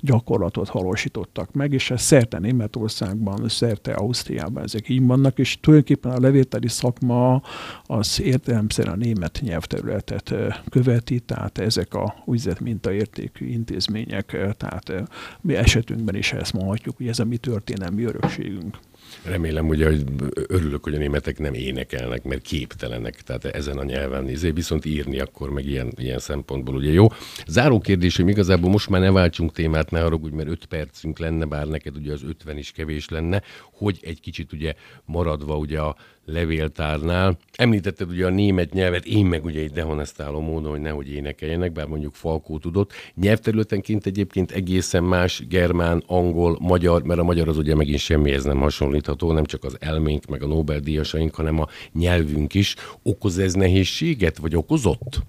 gyakorlatot 0.00 0.68
halósítottak 0.68 1.52
meg, 1.52 1.72
és 1.72 1.90
ez 1.90 2.02
szerte 2.02 2.38
Németországban, 2.38 3.48
szerte 3.48 3.92
Ausztriában 3.92 4.62
ezek 4.62 4.88
így 4.88 5.06
vannak, 5.06 5.38
és 5.38 5.60
tulajdonképpen 5.60 6.12
a 6.12 6.20
levéltári 6.20 6.68
szakma 6.68 7.42
az 7.84 8.20
értelemszerűen 8.20 8.94
a 8.94 9.04
német 9.04 9.40
nyelvterületet 9.42 10.34
követi, 10.68 11.20
tehát 11.20 11.58
ezek 11.58 11.94
a 11.94 12.14
úgynevezett 12.24 12.60
mintaértékű 12.60 13.46
intézmények, 13.46 14.36
tehát 14.56 14.75
tehát 14.78 15.12
mi 15.40 15.54
esetünkben 15.54 16.14
is 16.14 16.32
ezt 16.32 16.52
mondhatjuk, 16.52 16.96
hogy 16.96 17.08
ez 17.08 17.18
a 17.18 17.24
mi 17.24 17.36
történelmi 17.36 18.04
örökségünk. 18.04 18.78
Remélem, 19.24 19.68
ugye, 19.68 19.86
hogy 19.86 20.04
örülök, 20.48 20.84
hogy 20.84 20.94
a 20.94 20.98
németek 20.98 21.38
nem 21.38 21.54
énekelnek, 21.54 22.22
mert 22.22 22.42
képtelenek, 22.42 23.14
tehát 23.14 23.44
ezen 23.44 23.78
a 23.78 23.84
nyelven 23.84 24.28
izé, 24.28 24.50
viszont 24.50 24.84
írni 24.84 25.20
akkor 25.20 25.50
meg 25.50 25.66
ilyen, 25.66 25.92
ilyen 25.96 26.18
szempontból 26.18 26.74
ugye 26.74 26.92
jó. 26.92 27.06
Záró 27.46 27.78
kérdés, 27.78 28.16
hogy 28.16 28.28
igazából 28.28 28.70
most 28.70 28.88
már 28.88 29.00
ne 29.00 29.10
váltsunk 29.10 29.52
témát, 29.52 29.90
ne 29.90 30.00
haragudj, 30.00 30.34
mert 30.34 30.48
öt 30.48 30.66
percünk 30.66 31.18
lenne, 31.18 31.44
bár 31.44 31.66
neked 31.66 31.96
ugye 31.96 32.12
az 32.12 32.22
ötven 32.22 32.58
is 32.58 32.72
kevés 32.72 33.08
lenne, 33.08 33.42
hogy 33.72 33.98
egy 34.02 34.20
kicsit 34.20 34.52
ugye 34.52 34.74
maradva 35.04 35.56
ugye 35.56 35.80
a 35.80 35.96
levéltárnál. 36.26 37.38
Említetted 37.52 38.10
ugye 38.10 38.26
a 38.26 38.30
német 38.30 38.72
nyelvet, 38.72 39.04
én 39.04 39.26
meg 39.26 39.44
ugye 39.44 39.60
egy 39.60 39.70
dehonestáló 39.70 40.40
módon, 40.40 40.70
hogy 40.70 40.80
nehogy 40.80 41.10
énekeljenek, 41.10 41.72
bár 41.72 41.86
mondjuk 41.86 42.14
Falkó 42.14 42.58
tudott. 42.58 42.92
Nyelvterületenként 43.14 44.06
egyébként 44.06 44.50
egészen 44.50 45.04
más 45.04 45.42
germán, 45.48 46.02
angol, 46.06 46.58
magyar, 46.60 47.02
mert 47.02 47.20
a 47.20 47.24
magyar 47.24 47.48
az 47.48 47.58
ugye 47.58 47.74
megint 47.74 47.98
semmihez 47.98 48.44
nem 48.44 48.58
hasonlítható, 48.58 49.32
nem 49.32 49.44
csak 49.44 49.64
az 49.64 49.76
elménk, 49.80 50.26
meg 50.26 50.42
a 50.42 50.46
Nobel-díjasaink, 50.46 51.34
hanem 51.34 51.60
a 51.60 51.68
nyelvünk 51.92 52.54
is. 52.54 52.74
Okoz 53.02 53.38
ez 53.38 53.52
nehézséget, 53.52 54.38
vagy 54.38 54.56
okozott? 54.56 55.20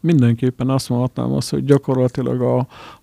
Mindenképpen 0.00 0.68
azt 0.68 0.88
mondhatnám 0.88 1.32
azt, 1.32 1.50
hogy 1.50 1.64
gyakorlatilag 1.64 2.40
a, 2.40 2.58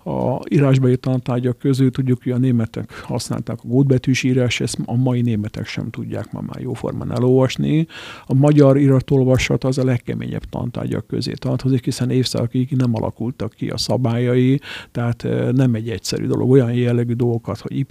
a 0.09 0.39
írásbeli 0.49 0.97
tantárgyak 0.97 1.57
közül 1.57 1.91
tudjuk, 1.91 2.23
hogy 2.23 2.31
a 2.31 2.37
németek 2.37 2.99
használták 2.99 3.57
a 3.63 3.67
gótbetűs 3.67 4.23
írás, 4.23 4.59
ezt 4.59 4.77
a 4.85 4.95
mai 4.95 5.21
németek 5.21 5.67
sem 5.67 5.89
tudják 5.89 6.31
ma 6.31 6.41
már 6.41 6.61
jóformán 6.61 7.11
elolvasni. 7.11 7.87
A 8.25 8.33
magyar 8.33 8.77
iratolvasat 8.77 9.63
az 9.63 9.77
a 9.77 9.83
legkeményebb 9.83 10.43
tantárgyak 10.43 11.07
közé 11.07 11.33
tartozik, 11.33 11.83
hiszen 11.83 12.09
évszakig 12.09 12.71
nem 12.71 12.95
alakultak 12.95 13.53
ki 13.53 13.69
a 13.69 13.77
szabályai, 13.77 14.59
tehát 14.91 15.23
eh, 15.23 15.51
nem 15.51 15.73
egy 15.73 15.89
egyszerű 15.89 16.25
dolog. 16.25 16.49
Olyan 16.49 16.73
jellegű 16.73 17.13
dolgokat, 17.13 17.59
hogy 17.59 17.77
Y 17.77 17.85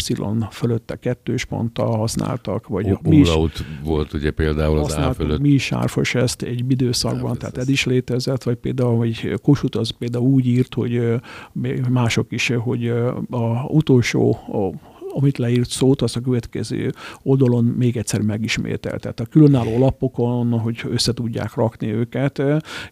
fölötte 0.51 0.97
kettős 0.97 1.45
ponttal 1.45 1.97
használtak, 1.97 2.66
vagy 2.66 2.90
o, 2.90 2.99
mi 3.03 3.16
is, 3.16 3.29
volt 3.83 4.12
ugye 4.12 4.31
például 4.31 4.79
az 4.79 4.92
A 4.92 5.12
fölött. 5.12 5.40
Mi 5.40 5.49
is 5.49 5.73
árfos 5.73 6.14
ezt 6.14 6.42
egy 6.42 6.64
időszakban, 6.69 7.38
tehát 7.38 7.59
ez 7.59 7.69
is 7.69 7.85
létezett, 7.85 8.42
vagy 8.42 8.57
például, 8.57 8.95
hogy 8.96 9.40
Kossuth 9.42 9.78
az 9.78 9.90
például 9.90 10.26
úgy 10.26 10.46
írt, 10.46 10.74
hogy 10.74 11.20
más 11.88 12.16
mások 12.16 12.32
is, 12.32 12.48
hogy 12.48 12.88
a 13.30 13.64
utolsó 13.68 14.30
a 14.30 14.70
amit 15.16 15.38
leírt 15.38 15.70
szót, 15.70 16.02
az 16.02 16.16
a 16.16 16.20
következő 16.20 16.92
oldalon 17.22 17.64
még 17.64 17.96
egyszer 17.96 18.20
megismételt. 18.20 19.00
Tehát 19.00 19.20
a 19.20 19.24
különálló 19.24 19.79
lapokon, 19.79 20.59
hogy 20.59 20.81
össze 20.90 21.12
tudják 21.12 21.55
rakni 21.55 21.92
őket, 21.92 22.42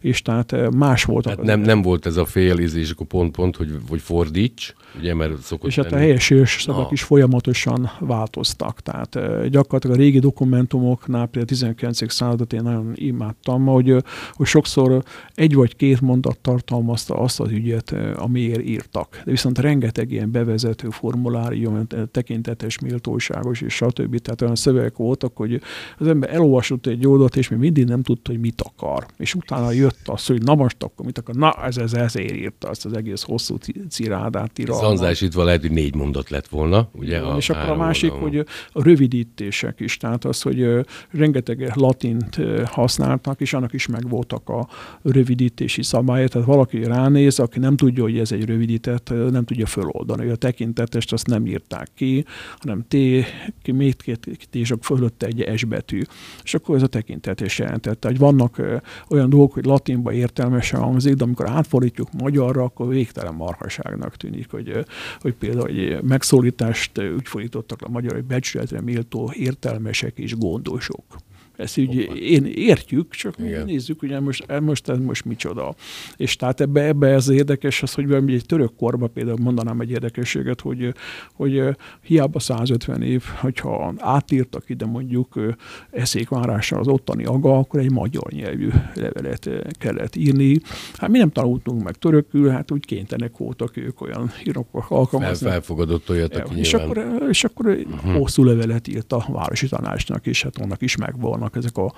és 0.01 0.21
tehát 0.21 0.71
más 0.75 1.03
volt. 1.03 1.27
Hát 1.27 1.41
nem, 1.41 1.59
nem 1.59 1.81
volt 1.81 2.05
ez 2.05 2.17
a 2.17 2.25
fél 2.25 2.57
és 2.57 2.91
akkor 2.91 3.07
pont-pont, 3.07 3.55
hogy, 3.55 3.71
hogy 3.89 4.01
fordíts, 4.01 4.73
ugye, 4.97 5.13
mert 5.13 5.37
szokott 5.41 5.69
És 5.69 5.75
hát 5.75 5.91
a 5.91 5.95
helyes 5.95 6.33
szavak 6.45 6.91
is 6.91 7.03
folyamatosan 7.03 7.91
változtak. 7.99 8.81
Tehát 8.81 9.19
gyakorlatilag 9.49 9.97
a 9.97 9.99
régi 9.99 10.19
dokumentumoknál, 10.19 11.25
például 11.25 11.43
a 11.43 11.47
19. 11.47 12.11
századot 12.11 12.53
én 12.53 12.61
nagyon 12.61 12.91
imádtam, 12.95 13.65
hogy, 13.65 13.95
hogy 14.33 14.47
sokszor 14.47 15.03
egy 15.33 15.55
vagy 15.55 15.75
két 15.75 16.01
mondat 16.01 16.37
tartalmazta 16.37 17.15
azt 17.15 17.39
az 17.39 17.51
ügyet, 17.51 17.95
amiért 18.15 18.63
írtak. 18.63 19.21
De 19.25 19.31
viszont 19.31 19.59
rengeteg 19.59 20.11
ilyen 20.11 20.31
bevezető 20.31 20.89
formulárium, 20.89 21.87
tekintetes, 22.15 22.79
méltóságos, 22.79 23.61
és 23.61 23.73
stb. 23.73 24.19
Tehát 24.19 24.41
olyan 24.41 24.55
szövegek 24.55 24.95
voltak, 24.97 25.35
hogy 25.35 25.61
az 25.97 26.07
ember 26.07 26.33
elolvasott 26.33 26.87
egy 26.87 27.07
oldalt, 27.07 27.35
és 27.35 27.49
még 27.49 27.59
mindig 27.59 27.85
nem 27.85 28.01
tudta, 28.01 28.31
hogy 28.31 28.39
mit 28.39 28.61
akar. 28.61 29.05
És 29.17 29.33
utána 29.33 29.71
jött 29.71 30.01
az, 30.05 30.25
hogy 30.25 30.43
na 30.43 30.55
most 30.55 30.83
akkor 30.83 31.05
mit 31.05 31.17
akar, 31.17 31.35
na 31.35 31.51
ez, 31.51 31.77
ez 31.77 31.93
ezért 31.93 32.31
írta 32.31 32.69
azt 32.69 32.85
az 32.85 32.93
egész 32.93 33.21
hosszú 33.21 33.55
cirádát. 33.89 34.51
Zanzásítva 34.65 35.43
lehet, 35.43 35.61
hogy 35.61 35.71
négy 35.71 35.95
mondat 35.95 36.29
lett 36.29 36.47
volna, 36.47 36.89
ugye? 36.91 37.19
A 37.19 37.37
és 37.37 37.49
akkor 37.49 37.69
a 37.69 37.75
másik, 37.75 38.13
oldalon. 38.13 38.35
hogy 38.35 38.45
a 38.73 38.83
rövidítések 38.83 39.79
is, 39.79 39.97
tehát 39.97 40.25
az, 40.25 40.41
hogy 40.41 40.85
rengeteg 41.11 41.71
latint 41.73 42.39
használtak, 42.65 43.41
és 43.41 43.53
annak 43.53 43.73
is 43.73 43.87
megvoltak 43.87 44.49
a 44.49 44.67
rövidítési 45.01 45.83
szabályai, 45.83 46.27
tehát 46.27 46.47
valaki 46.47 46.83
ránéz, 46.83 47.39
aki 47.39 47.59
nem 47.59 47.75
tudja, 47.75 48.03
hogy 48.03 48.17
ez 48.17 48.31
egy 48.31 48.45
rövidített, 48.45 49.09
nem 49.31 49.45
tudja 49.45 49.65
föloldani, 49.65 50.29
a 50.29 50.35
tekintetest 50.35 51.13
azt 51.13 51.27
nem 51.27 51.45
írták 51.45 51.89
ki, 51.95 52.25
hanem 52.57 52.85
T, 52.87 52.95
ki, 53.61 54.15
T, 54.49 54.85
fölötte 54.85 55.25
egy 55.25 55.57
S 55.57 55.63
betű. 55.63 56.01
És 56.43 56.53
akkor 56.53 56.75
ez 56.75 56.81
a 56.81 56.87
tekintetés 56.87 57.59
jelentette, 57.59 58.07
hogy 58.07 58.17
vannak 58.17 58.61
olyan 59.09 59.29
dolgok, 59.29 59.53
hogy 59.53 59.65
latinba 59.65 60.13
értelmesen 60.13 60.79
hangzik, 60.79 61.13
de 61.13 61.23
amikor 61.23 61.49
átfordítjuk 61.49 62.11
magyarra, 62.11 62.63
akkor 62.63 62.87
végtelen 62.87 63.33
marhaságnak 63.33 64.15
tűnik, 64.15 64.51
hogy, 64.51 64.85
hogy 65.19 65.33
például 65.33 65.67
egy 65.67 66.01
megszólítást 66.01 66.99
úgy 67.15 67.27
fordítottak 67.27 67.81
a 67.81 67.89
magyar, 67.89 68.13
hogy 68.13 68.23
becsületre 68.23 68.81
méltó 68.81 69.31
értelmesek 69.33 70.17
és 70.17 70.35
gondosok. 70.35 71.03
Ezt 71.57 71.77
így 71.77 71.95
én 72.21 72.45
értjük, 72.45 73.11
csak 73.11 73.35
Igen. 73.39 73.65
nézzük, 73.65 73.99
hogy 73.99 74.21
most, 74.21 74.59
most 74.61 74.89
ez 74.89 74.97
most 74.97 75.25
micsoda. 75.25 75.75
És 76.17 76.35
tehát 76.35 76.61
ebbe, 76.61 76.83
ebbe 76.83 77.07
ez 77.07 77.29
érdekes, 77.29 77.83
az, 77.83 77.93
hogy 77.93 78.13
egy 78.27 78.45
török 78.45 78.75
korban 78.75 79.11
például 79.13 79.37
mondanám 79.41 79.79
egy 79.79 79.91
érdekességet, 79.91 80.61
hogy, 80.61 80.93
hogy 81.33 81.63
hiába 82.01 82.39
150 82.39 83.01
év, 83.01 83.23
hogyha 83.23 83.93
átírtak 83.97 84.69
ide 84.69 84.85
mondjuk 84.85 85.39
eszékvárással 85.91 86.79
az 86.79 86.87
ottani 86.87 87.25
aga, 87.25 87.57
akkor 87.57 87.79
egy 87.79 87.91
magyar 87.91 88.31
nyelvű 88.31 88.69
levelet 88.93 89.49
kellett 89.71 90.15
írni. 90.15 90.59
Hát 90.93 91.09
mi 91.09 91.17
nem 91.17 91.29
tanultunk 91.29 91.83
meg 91.83 91.95
törökül, 91.95 92.49
hát 92.49 92.71
úgy 92.71 92.85
kénytenek 92.85 93.37
voltak 93.37 93.77
ők 93.77 94.01
olyan 94.01 94.31
írókok 94.45 94.85
alkalmazni. 94.89 95.49
Felfogadott 95.49 96.09
olyat, 96.09 96.35
aki 96.35 96.59
és 96.59 96.71
nyilván... 96.71 96.89
akkor, 96.89 97.29
és 97.29 97.43
akkor 97.43 97.65
uh-huh. 97.65 98.17
hosszú 98.17 98.43
levelet 98.43 98.87
írt 98.87 99.13
a 99.13 99.25
városi 99.27 99.67
tanácsnak, 99.67 100.25
és 100.25 100.43
hát 100.43 100.57
annak 100.57 100.81
is 100.81 100.95
megvan 100.95 101.41
vannak 101.45 101.55
ezek 101.55 101.77
a 101.77 101.93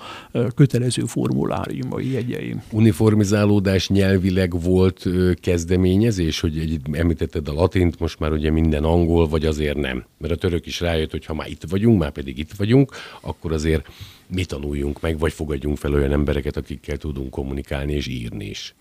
kötelező 0.54 1.04
formuláriumai 1.04 2.12
jegyeim. 2.12 2.62
Uniformizálódás 2.70 3.88
nyelvileg 3.88 4.60
volt 4.62 5.06
kezdeményezés, 5.40 6.40
hogy 6.40 6.58
egy, 6.58 6.80
említetted 6.92 7.48
a 7.48 7.52
latint, 7.52 7.98
most 7.98 8.18
már 8.18 8.32
ugye 8.32 8.50
minden 8.50 8.84
angol, 8.84 9.28
vagy 9.28 9.44
azért 9.44 9.76
nem? 9.76 10.04
Mert 10.18 10.32
a 10.32 10.36
török 10.36 10.66
is 10.66 10.80
rájött, 10.80 11.10
hogy 11.10 11.24
ha 11.24 11.34
már 11.34 11.48
itt 11.48 11.62
vagyunk, 11.68 11.98
már 11.98 12.10
pedig 12.10 12.38
itt 12.38 12.52
vagyunk, 12.56 12.92
akkor 13.20 13.52
azért 13.52 13.88
mi 14.26 14.44
tanuljunk 14.44 15.00
meg, 15.00 15.18
vagy 15.18 15.32
fogadjunk 15.32 15.76
fel 15.76 15.94
olyan 15.94 16.12
embereket, 16.12 16.56
akikkel 16.56 16.96
tudunk 16.96 17.30
kommunikálni 17.30 17.92
és 17.92 18.06
írni 18.06 18.44
is. 18.44 18.74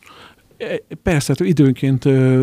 Persze, 1.03 1.33
hát 1.37 1.47
időnként 1.47 1.99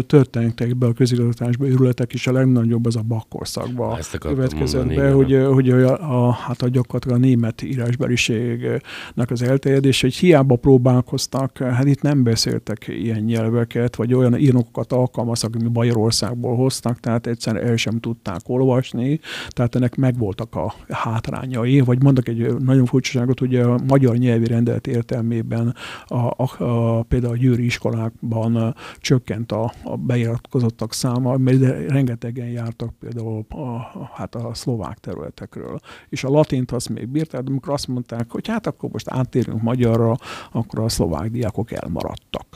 történtek 0.06 0.76
be 0.76 0.86
a 0.86 0.92
közigazgatásba 0.92 1.66
őrületek, 1.66 2.12
és 2.12 2.26
a 2.26 2.32
legnagyobb 2.32 2.86
az 2.86 2.96
a 2.96 3.02
bakkorszakban 3.02 3.98
következett 4.18 4.94
be, 4.94 5.10
hogy, 5.10 5.46
hogy 5.52 5.70
a, 5.70 6.26
a, 6.26 6.32
hát 6.32 6.62
a 6.62 6.68
gyakorlatilag 6.68 7.16
a 7.16 7.20
német 7.20 7.62
írásbeliségnek 7.62 9.30
az 9.30 9.42
elterjedés, 9.42 10.00
hogy 10.00 10.14
hiába 10.14 10.56
próbálkoztak, 10.56 11.58
hát 11.58 11.84
itt 11.84 12.02
nem 12.02 12.22
beszéltek 12.22 12.84
ilyen 12.88 13.20
nyelveket, 13.20 13.96
vagy 13.96 14.14
olyan 14.14 14.38
írnokokat 14.38 14.92
alkalmaztak, 14.92 15.54
ami 15.54 15.68
Bajorországból 15.68 16.56
hoztak, 16.56 17.00
tehát 17.00 17.26
egyszerűen 17.26 17.66
el 17.66 17.76
sem 17.76 18.00
tudták 18.00 18.40
olvasni, 18.46 19.20
tehát 19.48 19.74
ennek 19.74 19.96
megvoltak 19.96 20.54
a 20.54 20.74
hátrányai, 20.88 21.80
vagy 21.80 22.02
mondok 22.02 22.28
egy 22.28 22.54
nagyon 22.58 22.84
furcsaságot, 22.84 23.38
hogy 23.38 23.56
a 23.56 23.78
magyar 23.86 24.16
nyelvi 24.16 24.46
rendelet 24.46 24.86
értelmében 24.86 25.74
a, 26.06 26.16
a, 26.16 26.64
a, 26.64 27.02
például 27.02 27.32
a 27.32 27.36
győri 27.36 27.64
iskolán 27.64 28.03
iskolákban 28.04 28.74
csökkent 28.98 29.52
a, 29.52 29.72
a 29.84 29.96
beiratkozottak 29.96 30.92
száma, 30.92 31.36
mert 31.36 31.88
rengetegen 31.88 32.46
jártak 32.46 32.94
például 32.98 33.44
a, 33.48 33.56
a, 33.56 34.10
hát 34.14 34.34
a 34.34 34.54
szlovák 34.54 34.98
területekről. 34.98 35.80
És 36.08 36.24
a 36.24 36.28
latint 36.28 36.70
azt 36.70 36.88
még 36.88 37.08
bírták, 37.08 37.42
de 37.42 37.50
amikor 37.50 37.72
azt 37.72 37.88
mondták, 37.88 38.30
hogy 38.30 38.48
hát 38.48 38.66
akkor 38.66 38.90
most 38.90 39.10
áttérünk 39.10 39.62
magyarra, 39.62 40.16
akkor 40.52 40.84
a 40.84 40.88
szlovák 40.88 41.30
diákok 41.30 41.72
elmaradtak. 41.72 42.46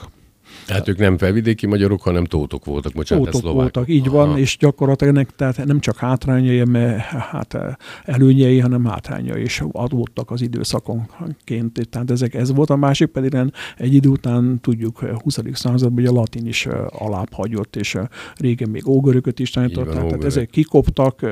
Tehát 0.67 0.89
ők 0.89 0.99
nem 0.99 1.19
felvidéki 1.19 1.67
magyarok, 1.67 2.03
hanem 2.03 2.25
tótok 2.25 2.65
voltak, 2.65 2.93
bocsánat, 2.93 3.25
tótok 3.25 3.41
szlovákok. 3.41 3.63
voltak, 3.63 3.89
így 3.95 4.09
van, 4.09 4.29
Aha. 4.29 4.39
és 4.39 4.57
gyakorlatilag 4.57 5.15
ennek 5.15 5.31
tehát 5.31 5.65
nem 5.65 5.81
csak 5.81 5.97
hátrányai, 5.97 6.65
mert 6.65 7.01
hát 7.01 7.59
előnyei, 8.05 8.59
hanem 8.59 8.85
hátrányai 8.85 9.43
is 9.43 9.63
adódtak 9.73 10.31
az 10.31 10.41
időszakonként. 10.41 11.89
Tehát 11.91 12.11
ezek, 12.11 12.35
ez 12.35 12.55
volt 12.55 12.71
a 12.71 12.77
másik, 12.77 13.09
pedig 13.09 13.37
egy 13.77 13.95
idő 13.95 14.09
után 14.09 14.61
tudjuk, 14.61 14.99
20. 14.99 15.39
században 15.53 15.97
hogy 15.99 16.07
a 16.07 16.13
latin 16.13 16.47
is 16.47 16.67
alább 16.89 17.33
hagyott, 17.33 17.77
és 17.77 17.99
régen 18.37 18.71
még 18.71 18.89
ógörököt 18.89 19.39
is 19.39 19.51
tanították, 19.51 19.93
tehát 19.93 20.05
ógörök. 20.05 20.25
ezek 20.25 20.51
kikoptak, 20.51 21.27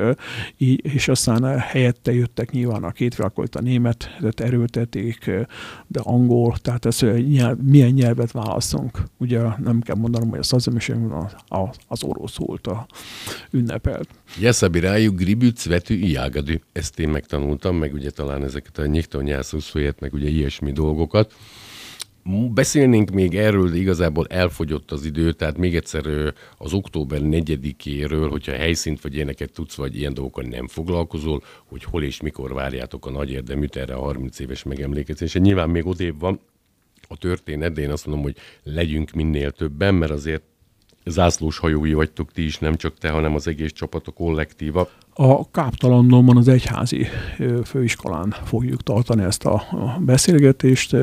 és 0.77 1.07
aztán 1.07 1.59
helyette 1.59 2.13
jöttek 2.13 2.51
nyilván 2.51 2.83
a 2.83 2.91
két 2.91 3.15
világkolt 3.15 3.55
a 3.55 3.61
német, 3.61 4.09
erőltették, 4.35 5.31
de 5.87 5.99
angol, 6.03 6.55
tehát 6.61 6.85
ez 6.85 6.99
nyelv, 7.27 7.57
milyen 7.57 7.89
nyelvet 7.89 8.31
választunk 8.31 9.03
ugye 9.17 9.41
nem 9.57 9.81
kell 9.81 9.95
mondanom, 9.95 10.29
hogy 10.29 10.39
a 10.39 10.43
szazemesen 10.43 11.11
az, 11.47 11.69
az 11.87 12.03
oroszult 12.03 12.67
a 12.67 12.87
ünnepelt. 13.51 14.09
Jeszabi 14.39 14.79
rájuk 14.79 15.15
gribüc 15.15 15.65
vető 15.65 15.93
ijágadű. 15.93 16.59
Ezt 16.71 16.99
én 16.99 17.09
megtanultam, 17.09 17.75
meg 17.75 17.93
ugye 17.93 18.09
talán 18.09 18.43
ezeket 18.43 18.77
a 18.77 18.85
nyiktonjászúszóját, 18.85 19.99
meg 19.99 20.13
ugye 20.13 20.27
ilyesmi 20.27 20.71
dolgokat. 20.71 21.33
Beszélnénk 22.53 23.09
még 23.09 23.35
erről, 23.35 23.69
de 23.69 23.77
igazából 23.77 24.27
elfogyott 24.27 24.91
az 24.91 25.05
idő, 25.05 25.31
tehát 25.31 25.57
még 25.57 25.75
egyszer 25.75 26.33
az 26.57 26.73
október 26.73 27.19
4-éről, 27.23 28.27
hogyha 28.29 28.51
helyszínt 28.51 29.01
vagy 29.01 29.15
ilyeneket 29.15 29.51
tudsz, 29.51 29.75
vagy 29.75 29.97
ilyen 29.97 30.13
dolgokkal 30.13 30.43
nem 30.43 30.67
foglalkozol, 30.67 31.43
hogy 31.65 31.83
hol 31.83 32.03
és 32.03 32.21
mikor 32.21 32.53
várjátok 32.53 33.05
a 33.05 33.11
nagy 33.11 33.31
érdeműt 33.31 33.75
erre 33.75 33.93
a 33.93 34.01
30 34.01 34.39
éves 34.39 34.63
megemlékezésre. 34.63 35.39
Nyilván 35.39 35.69
még 35.69 35.85
odébb 35.85 36.19
van, 36.19 36.39
a 37.07 37.17
történet, 37.17 37.73
de 37.73 37.81
én 37.81 37.91
azt 37.91 38.05
mondom, 38.05 38.23
hogy 38.23 38.35
legyünk 38.63 39.11
minél 39.11 39.51
többen, 39.51 39.95
mert 39.95 40.11
azért 40.11 40.43
zászlós 41.05 41.57
hajói 41.57 41.93
vagytok 41.93 42.31
ti 42.31 42.43
is, 42.43 42.57
nem 42.57 42.75
csak 42.75 42.97
te, 42.97 43.09
hanem 43.09 43.35
az 43.35 43.47
egész 43.47 43.71
csapat, 43.71 44.07
a 44.07 44.11
kollektíva. 44.11 44.89
A 45.19 45.51
Káptalandomban 45.51 46.37
az 46.37 46.47
egyházi 46.47 47.05
főiskolán 47.65 48.35
fogjuk 48.45 48.83
tartani 48.83 49.23
ezt 49.23 49.45
a 49.45 49.63
beszélgetést, 49.99 50.95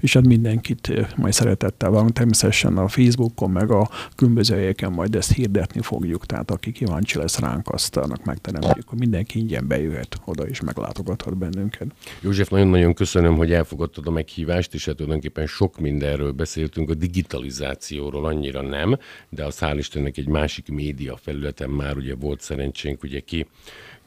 és 0.00 0.12
hát 0.12 0.26
mindenkit 0.26 1.16
majd 1.16 1.32
szeretettel 1.32 1.90
van. 1.90 2.12
Természetesen 2.12 2.76
a 2.76 2.88
Facebookon, 2.88 3.50
meg 3.50 3.70
a 3.70 3.88
különböző 4.16 4.54
helyeken 4.54 4.92
majd 4.92 5.14
ezt 5.14 5.32
hirdetni 5.32 5.80
fogjuk, 5.80 6.26
tehát 6.26 6.50
aki 6.50 6.72
kíváncsi 6.72 7.18
lesz 7.18 7.38
ránk, 7.38 7.68
azt 7.68 7.96
annak 7.96 8.24
megteremtjük, 8.24 8.88
hogy 8.88 8.98
mindenki 8.98 9.38
ingyen 9.38 9.66
bejöhet 9.66 10.20
oda, 10.24 10.42
és 10.42 10.60
meglátogathat 10.60 11.36
bennünket. 11.36 11.86
József, 12.20 12.48
nagyon-nagyon 12.48 12.94
köszönöm, 12.94 13.36
hogy 13.36 13.52
elfogadtad 13.52 14.06
a 14.06 14.10
meghívást, 14.10 14.74
és 14.74 14.84
hát 14.84 14.96
tulajdonképpen 14.96 15.46
sok 15.46 15.78
mindenről 15.78 16.32
beszéltünk, 16.32 16.90
a 16.90 16.94
digitalizációról 16.94 18.26
annyira 18.26 18.62
nem, 18.62 18.98
de 19.28 19.44
az 19.44 19.58
hál' 19.60 19.74
Istennek 19.76 20.16
egy 20.16 20.28
másik 20.28 20.68
média 20.68 21.16
felületen 21.16 21.70
már 21.70 21.96
ugye 21.96 22.14
volt 22.14 22.40
szerencsénk 22.40 23.02
ugye 23.02 23.20
ki 23.20 23.46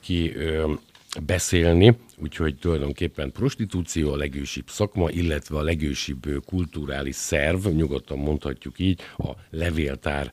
ki 0.01 0.33
ö, 0.35 0.73
beszélni, 1.25 1.97
úgyhogy 2.17 2.55
tulajdonképpen 2.55 3.31
prostitúció 3.31 4.11
a 4.11 4.15
legősibb 4.15 4.69
szakma, 4.69 5.09
illetve 5.09 5.57
a 5.57 5.63
legősibb 5.63 6.45
kulturális 6.45 7.15
szerv, 7.15 7.67
nyugodtan 7.67 8.17
mondhatjuk 8.17 8.79
így, 8.79 9.01
a 9.17 9.31
levéltár 9.49 10.31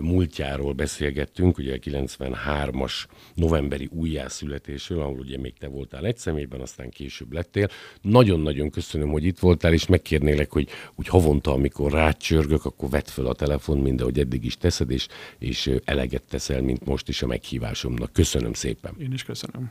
múltjáról 0.00 0.72
beszélgettünk, 0.72 1.58
ugye 1.58 1.74
a 1.74 1.78
93-as 1.78 2.92
novemberi 3.34 3.88
újjászületésről, 3.92 5.00
ahol 5.00 5.18
ugye 5.18 5.38
még 5.38 5.54
te 5.58 5.68
voltál 5.68 6.06
egy 6.06 6.16
személyben, 6.16 6.60
aztán 6.60 6.90
később 6.90 7.32
lettél. 7.32 7.68
Nagyon-nagyon 8.00 8.70
köszönöm, 8.70 9.08
hogy 9.08 9.24
itt 9.24 9.38
voltál, 9.38 9.72
és 9.72 9.86
megkérnélek, 9.86 10.50
hogy 10.52 10.68
úgy 10.94 11.08
havonta, 11.08 11.52
amikor 11.52 11.92
rácsörgök, 11.92 12.64
akkor 12.64 12.90
vedd 12.90 13.06
fel 13.06 13.26
a 13.26 13.34
telefon, 13.34 13.78
mind 13.78 14.00
ahogy 14.00 14.18
eddig 14.18 14.44
is 14.44 14.56
teszed, 14.56 14.90
és, 14.90 15.06
és 15.38 15.70
eleget 15.84 16.22
teszel, 16.22 16.62
mint 16.62 16.84
most 16.84 17.08
is 17.08 17.22
a 17.22 17.26
meghívásomnak. 17.26 18.12
Köszönöm 18.12 18.52
szépen. 18.52 18.94
Én 18.98 19.12
is 19.12 19.24
köszönöm. 19.24 19.70